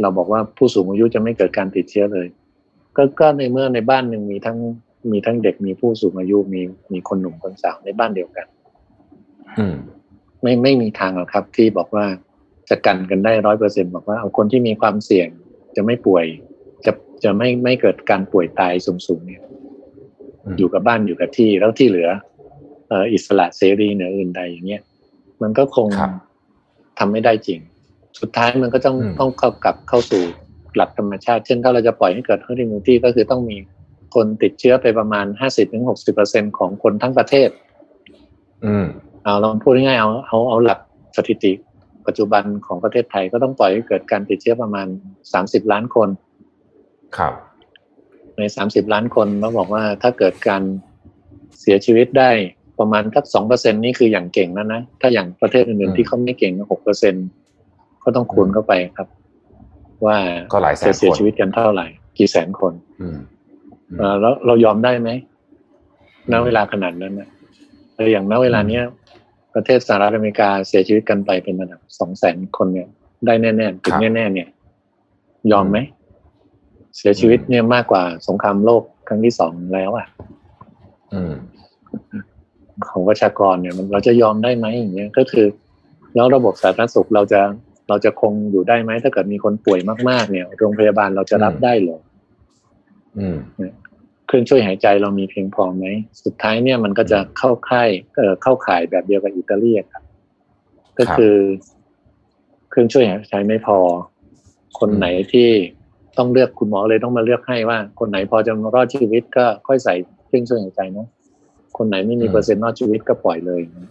[0.00, 2.26] เราบอกว่าผู้สูงอายุจะไม่เกิดการติดเชื้อเลย
[2.96, 4.58] ก็ก็ในเมื่อในบ้านหนึ่งมีทั้ง
[5.12, 6.60] มีทั้งเด็กมีผู้สูงอายุมี
[6.92, 8.46] มีคนหนุ่มคนสาวในบ้านเดียวกัน
[9.58, 9.76] อืม
[10.42, 12.06] ไม่ไม่มีทางหรอกครับ ที่บอกว่า
[12.70, 15.28] จะกันกันได้ร้อยเปอร์เซ็นบอกว่าเอาคนที่มีความเสี่ยง
[15.76, 16.24] จะไม่ป่วย
[16.86, 16.92] จะ
[17.24, 18.72] จะไม่ไม่เกิดการป่วยตาย
[19.06, 19.42] สูงๆเนี่ย
[20.44, 22.08] อืมอยู่กับบ้านอยู่กับที่แล้วที่เหลือ
[22.88, 24.82] เอ่ออิสระเสรีเหนืออื่นใดอย่างเงี้ย
[25.42, 26.12] มันก็คงครับ
[26.98, 27.60] ทำไม่ได้จริง
[28.20, 30.22] สุดท้ายมันก็ต้องอืมต้องเข้ากลับเข้าสู่
[30.76, 33.56] หลักธรรมชาติ เช่นถ้าเราจะปล่อยให้เกิด herd immunity ก็คือต้องมี
[34.14, 37.48] คนติดเชื้อไปประมาณห้าสิบถึงหกสิบเปอร์เซ็นของคนทั้งประเทศ
[38.64, 38.86] อืม
[39.24, 40.80] เอาลองพูดง่ายๆเอาเอาเอาหลัก
[41.16, 41.52] สถิติ
[42.06, 44.86] ปัจจุบันของประเทศไทยก็ต้องปล่อยให้เกิดการติดเชื้อประมาณ
[45.32, 46.08] สามสิบล้านคน
[47.16, 47.34] ครับ
[48.38, 50.62] ในสามสิบล้านคนเราบอกว่าถ้าเกิดการ
[51.60, 52.30] เสียชีวิตได้
[52.78, 57.14] ประมาณสักสองเปอร์เซ็นนี่คืออย่างเก่งแล้วนะ ถ้าอย่างประเทศอื่นๆที่เขาไม่เก่งหกเปอร์เซ็น
[58.04, 59.08] ก็ต้องคูณเข้าไปครับ
[60.06, 60.16] ว่า
[60.52, 61.86] ก็หลายแสนจะเสียคนชีวิตกันเท่าไหร่
[62.18, 63.18] กี่แสนคนอืม
[63.98, 65.10] เอ่อแล้วเรายอมได้ไหม
[66.32, 67.28] ณเวลาขนาดนั้นนะ
[67.96, 68.84] เอออย่างณเวลาเนี้ย
[69.54, 72.88] ประเทศสหรัฐอเมริกาเสียชีวิตกันไปเป็นระดับสองแสนคนเนี่ย
[73.26, 74.48] ได้แน่ๆถึงแน่ๆเนี่ย
[75.52, 75.78] ยอมไหม
[76.96, 80.06] เสียชีวิตเนี่ยมากกว่าสงครามโลกครั้งที่สองแล้วอะ
[81.12, 81.34] อืม
[82.90, 85.46] ของประชากรเนี่ยมันเราจะยอมได้ไหมอย่างเงี้ยก็คือ
[86.14, 87.40] แล้วระบบสาธารณสุขเราจะ
[87.88, 91.98] เราจะคงอยู่ได้ไหมถ้าเกิดมีคนป่วยมากๆ เนี่ย โรงพยาบาลเราจะรับอืมได้เหรอ
[93.18, 93.36] อืม
[94.32, 95.84] เครื่องช่วยหายใจเรามีเพียงพอไหม
[96.24, 100.02] สุดท้ายเนี่ยมันก็จะเข้าค่ายเอ่อเข้าข่ายแบบเดียวกับอิตาลีอะครับ
[100.98, 101.34] ก็คือ
[102.70, 103.78] เครื่องช่วยหายใจไม่พอ
[104.78, 105.48] คนไหนที่
[106.18, 109.94] ต้องเลือกคุณหมอเลยต้องมาเลือกให้ว่า คนไหนพอจะรอดชีวิตก็ค่อยใส่
[110.26, 111.08] เครื่องช่วยหายใจเนอะ
[111.78, 113.88] คนไหนไม่มีอืมเปอร์เซ็นต์รอดชีวิตก็ปล่อยเลยนะ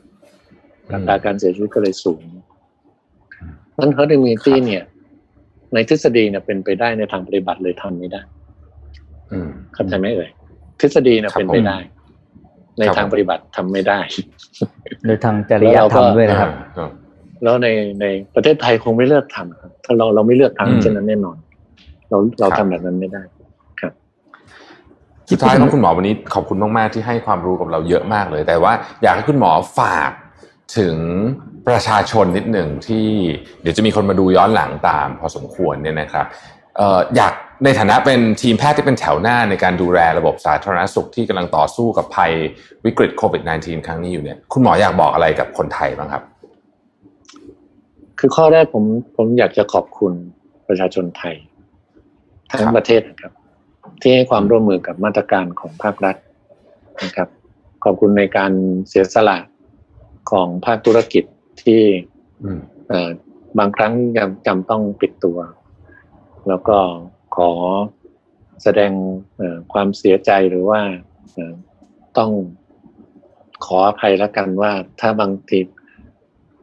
[0.93, 2.21] อัตราการเสียชีวิตก็เลยสูง
[3.79, 4.83] นั้น herd immunity เนี่ย
[5.73, 8.40] ในทฤษฎีเนี่ยเป็นไปได้ในทางปฏิบัติเลยทำไม่ได้อืม
[9.73, 10.29] เข้าใจไหมเอ่ย
[10.79, 11.77] ทฤษฎีเนี่ยครับเป็นไปได้
[12.79, 13.99] ในครับทางผมปฏิบัติทำไม่ได้
[15.05, 16.89] โดยทางจริยธรรมด้วยนะครับอ่า
[17.43, 17.67] แล้วใน
[18.01, 18.05] ใน
[18.35, 21.37] ประเทศไทยคงไม่เลือกทำครับถ้าเราเราไม่เลือกอืมทำเช่นนั้นแน่นอน
[22.09, 23.21] เราเราครับทำแบบนั้นไม่ได้
[25.31, 28.73] สุดท้ายครับคุณหมอวันนี้ขอบคุณมาก ๆ ที่ให้ความรู้กับเราเยอะมากเลย แต่ว่า
[29.03, 30.11] อยากให้คุณหมอฝาก
[30.77, 30.95] ถึง
[31.67, 33.07] ประชาชนนิดหนึ่งที่
[33.61, 36.25] เดี๋ยวจะมีคนมาดูย้อนหลังตามพอสมควรเนี่ยนะครับ
[36.77, 37.33] เอ่ออยาก
[37.63, 42.31] ในฐานะเป็นทีมแพทย์ที่เป็นแถวหน้าในการดูแลระบบสาธารณสุขที่กำลังต่อสู้กับภัย
[42.85, 46.23] วิกฤตโควิด -19 ครั้งนี้อยู่เนี่ย คุณหมออยากบอกอะไรกับคนไทยบ้างครับ
[48.19, 48.83] คือข้อแรกผม
[49.17, 50.13] ผมอยากจะขอบคุณ
[50.67, 51.35] ประชาชนไทย
[52.51, 53.31] ทั้งครับประเทศนะครับ
[54.01, 56.15] ที่ให้ความร่วมมือกับมาตรการของภาครัฐ
[57.03, 57.29] นะครับ
[57.83, 58.51] ขอบคุณในการ
[58.87, 59.37] เสียสละ
[60.31, 61.23] ของภาคธุรกิจ
[61.63, 61.81] ที่
[62.43, 62.59] อืม
[62.89, 63.09] เอ่อ
[63.59, 65.37] บางครั้งยังจำต้องปิดตัว
[66.47, 66.77] แล้วก็
[67.35, 67.51] ขอ
[68.63, 68.91] แสดง
[69.73, 70.81] ความเสียใจหรือว่า
[72.17, 72.31] ต้อง
[73.65, 75.59] ขออภัยแล้วกันว่าถ้าบางที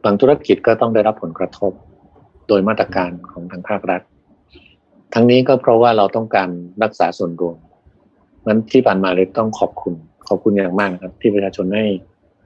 [0.03, 1.71] บางธุรกิจก็ต้องได้รับผลกระทบ
[2.47, 4.01] โดยมาตรการของทางภาครัฐ
[5.13, 6.49] ทั้งนี้ก็เพราะว่าเราต้องการ
[6.83, 7.55] รักษาส่วนรวม
[8.47, 9.93] นั้นที่ผ่านมาเลยต้องขอบคุณ
[10.27, 11.85] ขอบคุณอย่างมากครับ ที่ประชาชนให้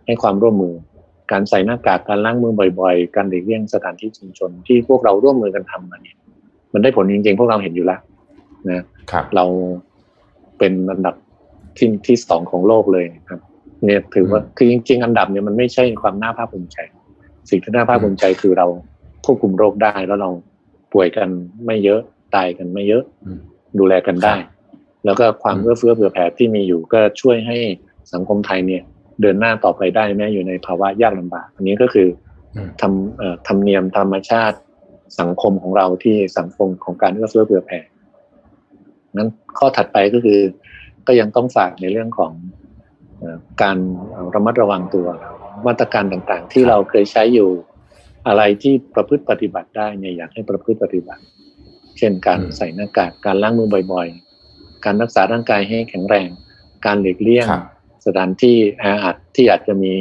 [0.06, 0.74] ให้ความร่วมมือ
[1.32, 6.18] การใส่หน้ากากการล้างมือบ่อย ๆ การหลีกเลี่ยงสถานที่ชุมชนที่พวกเราร่วมมือกันทำมาเนี่ย
[6.74, 8.00] มันได้ผลจริงๆ พวกเราเห็นอยู่แล้ว
[8.70, 9.46] นะครับเรา
[10.58, 11.16] เป็นอันดับ
[11.78, 13.40] ที่ที่สองของโลกเลยนะครับ
[13.86, 16.78] เนี่ยถือว่าอืมคือจริง ๆ อันดับเนี่ยมันไม่ใช่ความน่าภาคภูมิใจ
[17.50, 18.68] สิ่งที่น่าภาคภูมิใจคือเรา
[19.26, 20.30] ควบคุมโรคได้แล้วเรา
[20.94, 21.30] ป่วยกัน
[21.66, 22.00] ไม่เยอะ
[22.36, 23.40] ตายกันไม่เยอะอืม
[23.80, 24.36] ดูแลกันได้
[25.06, 27.58] แล้วก็ความอืมเอื้อเฟื้อเผื่อแผ่ที่มีอยู่ก็ช่วยให้
[28.14, 28.84] สังคมไทยเนี่ย
[29.22, 32.08] เดินหน้าต่อไปได้แม้อยู่ในภาวะยากลำบาก อันนี้ก็คือ
[32.56, 34.58] อืมทำเอ่อธรรมเนียมธรรมชาติ
[35.20, 37.80] สังคมของเราที่สังคมของการเอื้อเฟื้อเผื่อแผ่
[39.18, 40.40] นั้นข้อถัดไปก็คือ
[41.08, 42.32] ก็ยังต้องฝากในเรื่องของ
[43.20, 43.78] เอ่อการ
[44.36, 45.08] ระมัดระวังตัว
[45.68, 47.50] มาตรการต่างๆ ที่เราเคยใช้อยู่
[48.28, 51.24] อะไรที่ประพฤติปฏิบัติได้เนี่ยอยากให้ประพฤติปฏิบัติ
[51.98, 56.30] เช่นการอืมใส่หน้ากากการล้างมือบ่อยๆ การรักษาร่างกายให้แข็งแรง
[56.86, 57.64] การหลีกเลี่ยงครับ
[58.06, 59.94] สถานที่แออัดที่อาจจะมี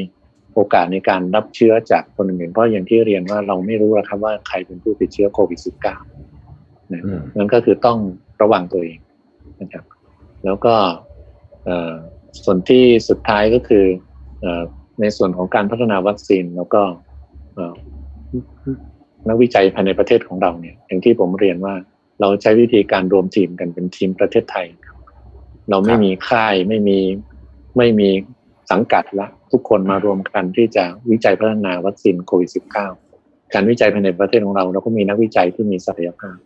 [0.54, 5.60] โอกาสในการรับเชื้อจากคนอื่นเพราะอย่างที่เรียนว่าเราไม่รู้นะครับว่าใครเป็นผู้ติดเชื้อโควิด
[6.26, 7.98] -19 นะอืมนั่นก็คือต้อง
[8.42, 8.98] ระวังตัวเอง
[9.62, 9.84] นะครับ
[10.44, 10.74] แล้วก็
[11.64, 11.92] เอ่อ
[12.44, 13.84] ส่วนที่สุดท้ายก็คือ
[14.40, 14.62] เอ่อ
[15.00, 16.82] ในส่วนของการพัฒนาวัคซีนแล้วก็
[17.54, 17.74] เอ่อ
[19.28, 21.74] นักวิจัยภายในประเทศของเราเนี่ย อย่างที่ผมเรียนว่า
[22.20, 24.96] เราใช้วิธีการรวมทีมกันเป็นทีมประเทศไทยครับ
[25.70, 26.98] เราไม่ครับมีค่ายไม่มี
[27.76, 28.08] ไม่มี
[28.70, 32.50] สังกัดละ ทุกคนมารวมกันที่จะวิจัยพัฒนาวัคซีนโควิด
[32.96, 36.36] -19 การวิจัยภายในประเทศของเรา เราก็มีนักวิจัยที่มีศักยภาพ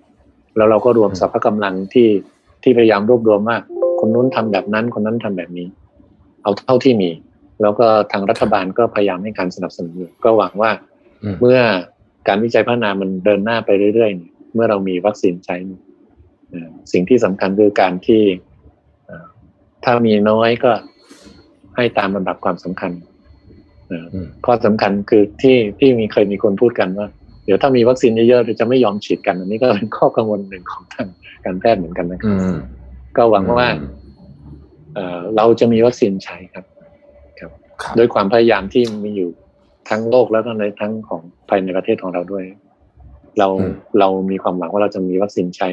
[0.56, 2.08] แล้วเราก็รวมสรรพกำลังที่
[2.66, 3.56] ที่พยายามรวบรวมว่า
[4.00, 5.66] คนนู้นทำแบบนั้น คนนั้นทำแบบนี้
[6.42, 7.10] เอาเท่าที่มี
[7.62, 10.70] แล้วก็ทางรัฐบาลก็พยายามให้การสนับสนุนอยู่ก็หวังว่า
[11.22, 11.58] อืมเมื่อ
[12.28, 15.80] การวิจัยพัฒนามันเดินหน้าไปเรื่อยๆเนี่ยเมื่อเรามีวัคซีนใช้เนี่ย
[16.50, 18.22] เอ่อสิ่งที่สำคัญคือการที่
[19.06, 19.26] เอ่อ
[19.84, 20.72] ถ้ามีน้อยก็
[21.76, 22.92] ให้ตามลำดับความสำคัญ
[23.88, 27.08] เอ่ออืมข้อสำคัญคือที่ที่มีเคยมีคนพูดกันว่า
[27.46, 31.08] เดี๋ยวถ้ามีวัคซีนเยอะๆเราจะไม่ยอมฉีดกันอันนี้ก็เป็นข้อกังวลหนึ่งของทาง
[31.44, 32.56] การแพทย์เหมือนกันนะครัอืบม
[33.16, 33.90] ก็หวังว่าอืม
[34.94, 36.64] เอ่อเราจะมีวัคซีนใช้ครับ
[37.40, 37.50] ครับ
[37.98, 39.30] ด้วยความพยายามที่มีอยู่
[39.88, 42.44] ทั้งโลกแล้วก็ในทั้งของภายในประเทศของเราด้วย
[43.38, 45.68] เราอืมเรามีความหวังว่าเราจะมีวัคซีนใช้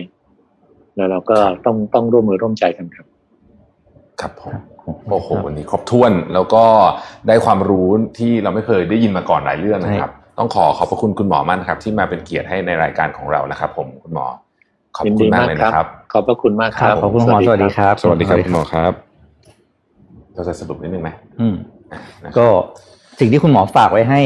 [0.96, 3.06] แล้วเราก็ต้องต้องร่วมมือร่วมใจกันครับ
[4.22, 4.54] ครับผม
[5.10, 6.64] โอ้โหวันนี้ครบถ้วนแล้วก็
[7.28, 14.26] ได้ความรู้ที่เราไม่เคยได้ยินมาก่อนหลายเรื่องนะครับ ต้องขอขอบพระคุณคุณหมอมั่นครับ ที่มาเป็นเกียรติให้ในรายการของเรานะครับ ผมคุณหมอ
[14.96, 18.94] ขอบยินคุดีณมากมากเลยครับนะครับ ขอบพระคุณมากคครัรับบขอบคุณคุณหมอสวัสดีครับ สวัสดีครับคุณหมอครับ
[20.34, 21.10] เราจะสรุปนิดนึงไหม
[21.40, 21.56] อืม
[22.24, 22.48] นะครับก็
[23.20, 24.22] สิ่งที่คุณหมอฝากไว้ให้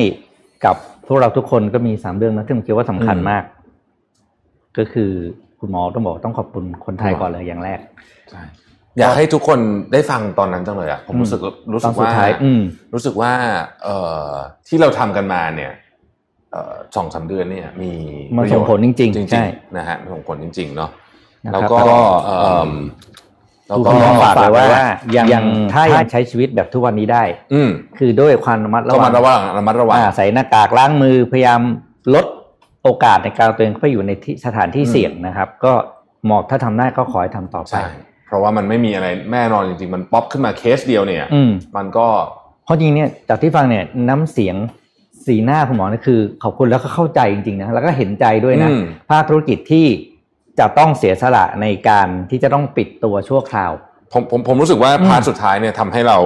[0.65, 0.75] กับ
[1.07, 3.43] พวกเราทุกคนก็มีสามเรื่องนะที่ผมคิดว่าสำคัญมาก
[4.77, 5.11] ก็คือ
[5.59, 7.79] คุณหมอต้องบอกต้องขอบคุณคนไทยก่อนเลยอย่างแรก
[8.29, 8.41] ใช่
[8.99, 9.59] อยากให้ทุกคน
[9.93, 11.39] ได้ฟังตอนนั้นจังเลยอะผมรู้สึก
[11.73, 12.61] รู้ตสึอนกสุดว่าท้ายอืม
[12.93, 13.31] รู้สึกว่า
[13.83, 13.97] เอ่
[14.29, 14.31] อ
[14.67, 15.86] ที่เราทำกันมาเนี่ยเอ่อ
[16.95, 17.91] สองสามเดือนเนี่ยมี
[18.35, 20.89] มันประโยชส่งผลจริงๆจริใช่งๆนะฮะมันส่งผลจริง ๆ เนาะ
[21.45, 22.37] นะแล้วครับก็แล้วก็เอ่
[22.67, 22.71] อ
[23.67, 25.43] แล้วคือก็คุณหมอฝากไว้ว่ายัยังยัง
[25.73, 27.23] ถ้ายังใช้ชีวิตแบบทุกวันนี้ได้
[27.53, 31.61] อืมคือด้วยความระมัดระก็วัมางระวังระมัดระวังอ่าใส่หน้ากากล้างมือพยายาม
[32.15, 32.25] ลด
[32.83, 35.73] โอกาสในการเอาตัวเองเข้าไปอยู่ในที่สถานที่อืมเสี่ยงนะครับ ก็
[36.25, 37.85] หมอกถ้าทำได้ก็ขอให้ทำต่อไปใช่
[38.27, 42.07] เพราะว่ามันไม่มีอะไรแน่นอนจริงๆ มันป๊อปขึ้นมาเคสเดียวเนี่ยอืมมันก็
[42.65, 44.55] เพราะจริงเนี่ยจากที่ฟังเนี่ยน้ำเสียง
[45.27, 49.85] สีหน้าคุณหมอนี่คือขอบคุณแล้วก็เข้าใจจริงๆนะแล้วก็เห็นใจด้วยนะอืมภาคธุรกิจที่
[50.59, 53.71] จะต้องเสียสละในการที่จะต้องปิดตัวชั่วคราว
[54.13, 56.17] ผมผมผมรู้สึกว่าอืม part สุดท้ายเนี่ยทำให้เรา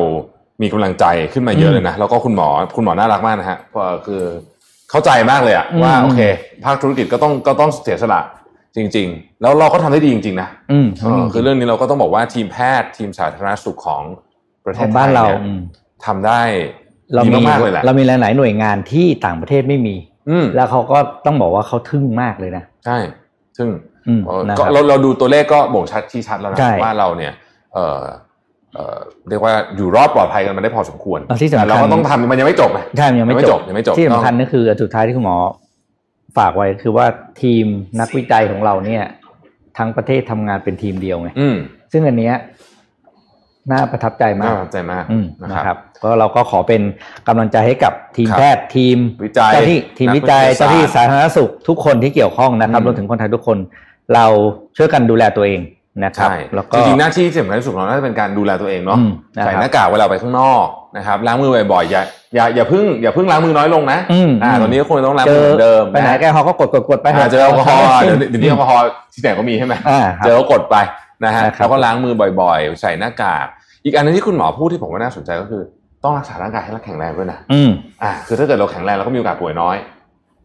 [0.62, 4.24] มีกำลังใจขึ้นมาเยอะเลยนะแล้วก็คุณหมอคุณหมอน่ารักมากนะฮะเพราะคือ
[4.92, 6.22] เข้าใจมากเลยอะอืมว่าโอเค
[6.66, 8.22] ภาคธุรกิจก็ต้องก็ต้องเสียสละ
[8.76, 14.04] จริง ๆ แล้วเราก็ทำได้ดีจริง ๆ นะอืมเออคือเรื่องนี้เราก็ต้องบอกว่าทีมแพทย์ทีมสาธารณสุขของ
[14.66, 15.62] ประเทศไทยของบ้านเราเนี่ยอืม
[16.06, 16.42] ทำได้
[17.14, 19.96] เราดีมีมากๆเลยแหละเรามีหลายๆหน่วยงานที่ต่างประเทศไม่มี
[20.30, 22.98] อืมแล้วเขาก็ต้องบอกว่าเขาทึ่งมากเลยนะใช่
[23.58, 23.68] ซึ่ง
[24.08, 27.34] อืมเอ่อนะคก็รับเราเราดูตัวเลขก็บ่งชัดที่ชัดแล้วนะใช่ว่าเราเนี่ย
[27.74, 28.02] เออ
[28.76, 28.98] เออ
[29.30, 35.38] เรียกว่าอยู่รอดปลอดภัยกันมาได้พอสมควรแล้วที่สำคัญแต่เราก็ต้องทำมันยังไม่จบไงใช่มันยังไม่ยังไม่จจบบยังไม่จบที่สำคัญต้องก็คืออันสุดท้ายที่คุณหมอ
[36.38, 37.06] ฝากไว้คือว่า
[37.42, 37.66] ทีม
[38.00, 39.04] นักวิจัยของเราเนี่ย
[39.78, 41.56] ทั้งประเทศทำงานเป็นทีมเดียวไงอืม
[41.92, 42.36] ซึ่งอันเนี้ย
[43.70, 46.82] น่าประทับใจมาน่ากประทับใจมากอืมนะนะคครัรับบก็เราก็ขอเป็น
[47.28, 53.58] กำลังใจให้กับทีมครับแพทย์ทีมวิจัยเจ้าที่ทีมนักวิจัยวิทยาศาสตร์เจ้าที่สาธารณสุขทุกคนที่เกี่ยวข้องนะครับอืมรวมถึงคนไทยทุกคน
[54.14, 54.26] เรา
[54.78, 55.62] ช่วยกันดูแลตัวเอง
[56.04, 60.66] นะครับใช่แล้วก็จริงๆหน้าที่ที่สำคัญที่สุดของเราน่าจะเป็นการดูแลตัวเองเนาะอืมนะครับใส่หน้ากากเวลาไปข้างนอก
[60.98, 62.04] นะครับล้างมือบ่อยๆอย่า
[62.36, 68.84] อย่าอย่าเพิ่งอย่าเพิ่งล้างมือน้อยลงนะอืมอ่าตอนนี้ก็ควรต้องล้างเจมืออเหมือนเดิมไปไหนนะแกฮอล์ก็กดกดกดไปอ่าเจอแอลกอฮอล์เดี๋ยวเดี๋ยวนี้แอลกอฮอล์
[69.14, 70.76] ที่ไหนก็มีใช่ไหมอ่าครับเจอก็กดไป
[71.26, 73.46] นะฮะนะครับแล้วก็ล้างมือบ่อยๆ ใส่หน้ากาก
[73.86, 75.64] อีกอันหนึงที่คุณหมอพูดที่ผมว่าน่าสนใจก็คือ
[76.04, 77.70] ต้องรักษาร่างกายให้แข็งแรงด้วยนะอืม
[78.04, 79.76] อ่าคือถ้าเกิดเราแข็งแรงเราก็มีโอกาสป่วยน้อย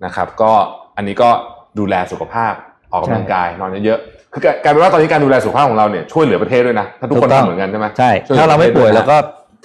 [0.05, 0.53] นะครับ ก็
[0.97, 1.31] อันนี้ก็
[1.79, 2.53] ดูแลสุขภาพ
[2.93, 9.17] ออกกำลังกายนอนเยอะๆคือกลายเป็นว่าตอนนี้การดูแลสุขภาพของเราเนี่ยช่วยเหลือประเทศด้วยนะถ้าทุกคนถูกต้องทำเหมือนกันใช่ไหมใช่ช่วยถ้าเราไม่ป่วยประเทศเราก็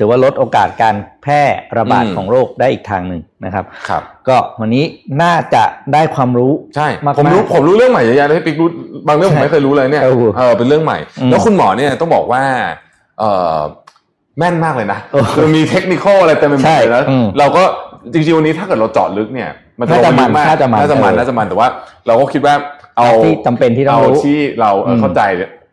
[0.01, 1.41] ถือว่าลดโอกาสการแพร่
[1.77, 4.83] ระบาดอืมของโรคได้อีกทางหนึ่งนะครับ ครับ ก็วันนี้
[5.23, 8.69] น่าจะได้ความรู้ใช่มากๆผมรู้ผมรู้เรื่องใหม่เยอะแยะเลยพี่ปิ๊กรู้
[9.07, 12.43] บางเรื่องผมใช่ไม่เคยรู้เลยเนี่ยเออเออเป็นเรื่องใหม่อืมแล้วคุณหมอเนี่ยต้องบอกว่า
[13.19, 13.23] เอ
[13.55, 13.57] อ
[14.37, 17.63] แม่นมากเลยนะเออคือมีเทคนิคอะไรเต็มไปหมดใช่เลยแล้วอืมเราก็
[18.13, 19.49] จริงๆวันนี้ถ้าเกิดเราเจาะลึกเนี่ย
[19.79, 21.67] มันจะน่าจะลงไปลึกมันน่าจะมันน่าจะมันเออน่าจะมันแต่ว่า
[22.07, 22.55] เราก็คิดว่า
[22.97, 25.21] เอาที่จำเป็นที่ต้องเอารู้ที่เราเออมเข้าใจ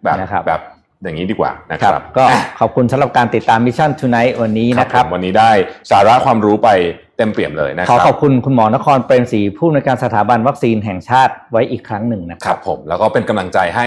[0.04, 0.60] แบบนะครับแบบ
[1.02, 5.50] อย่างนี้ดีกว่านะคครัรับบก็อะขอบคุณสำหรับการติดตามมิชชั่น Tonight วันนี้นะคครัรับบผมวันนี้ได้
[5.90, 6.68] สาระความรู้ไป
[7.16, 13.86] เต็มเปี่ยมเลยนะคขอรับขอบคุณคุณหมอนครเปรมศรีผู้อำนวยการสถาบันวัคซีนแห่งชาติไว้อีกครั้งหนึ่งนะคครับรับ ผมแล้วก็เป็นกำลังใจให้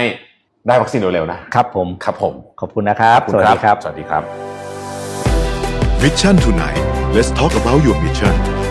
[0.66, 4.22] ได้วัคซีนเร็วๆนะครับผมครับผม ขอบคุณนะครับขอสณวัสดีครับ สวัสดีครับ
[6.02, 6.80] Mission tonight
[7.14, 8.61] let's talk about your mission